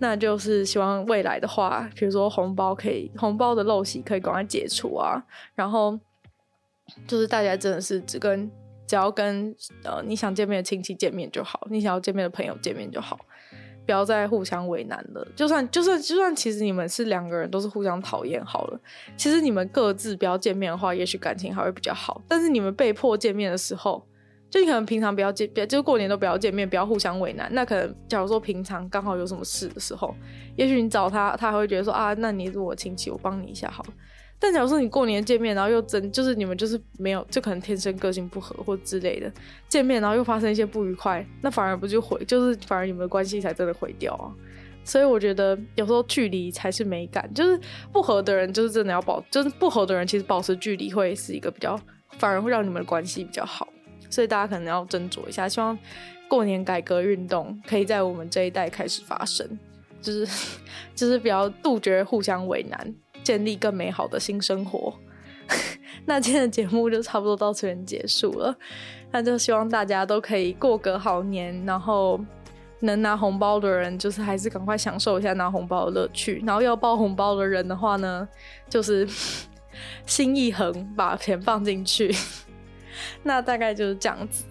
[0.00, 5.22] 那就是希望未来的话，比如说红包可以红包的陋习可以赶快解除啊。
[5.54, 5.96] 然后
[7.06, 8.50] 就是大家真的是只跟
[8.86, 13.18] 只要跟呃你想见面的亲戚见面就好，你想要见面的朋友见面就好。
[13.84, 15.26] 不要再互相为难了。
[15.34, 18.80] 就算就算就算，其实你们是两个人都是互相讨厌好了。
[19.16, 22.22] 其实你们各自不要见面的话，也许感情还会比较好。
[22.28, 24.06] 但是你们被迫见面的时候，
[24.48, 27.52] 就你可能平常不要见，别就过年都不要见面，不要互相为难。
[27.52, 30.14] 那可能假如说平常刚好有什么事的时候，
[30.54, 33.90] 也许你找他，他还会觉得说啊，那你是我亲戚，我帮你一下好了。
[34.42, 39.32] 但假如说你过年见面，然后又真就是你们就是没有，就可能天生个性不合或之类的，
[39.68, 44.34] 见面然后又发生一些不愉快，那反而不就毁，就是反而你们的关系才真的毁掉啊。
[44.84, 47.56] 所以我觉得有时候距离才是美感，就是
[47.92, 51.80] 不合的人就是真的要保，就是不合的人其实保持距离会是一个比较，
[52.18, 53.68] 反而会让你们的关系比较好。
[54.10, 55.78] 所以大家可能要斟酌一下，希望
[56.26, 59.48] 过年改革运动可以在我们这一代开始发生，
[60.00, 60.26] 就是
[60.96, 64.94] 就是比较杜绝互相为难，建立更美好的新生活。
[66.06, 68.56] 那今天的节目就差不多到此结束了，
[69.10, 72.20] 那就希望大家都可以过个好年，然后。
[72.84, 76.42] 能拿红包的人，就是还是赶快享受一下拿红包的乐趣。
[76.44, 78.28] 然后要包红包的人的话呢，
[78.68, 79.08] 就是
[80.04, 82.12] 心一横，把钱放进去。
[83.22, 84.44] 那大概就是这样子。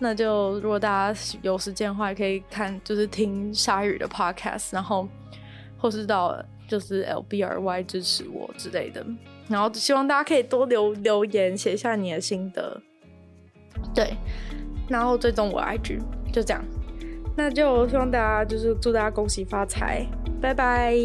[0.00, 5.06] 那就如果大家有时间的话，可以看，就是听鲨鱼的 podcast，然后
[5.78, 6.36] 或是到
[6.66, 9.04] 就是 LBRY 支持我之类的。
[9.48, 12.80] 然后希望大家可以多留留言，写下你的心得。
[13.94, 14.14] 对，
[14.88, 16.00] 然后最终我 IG，
[16.32, 16.64] 就这样。
[17.36, 20.06] 那就希望大家就是祝大家恭喜发财，
[20.40, 20.96] 拜拜。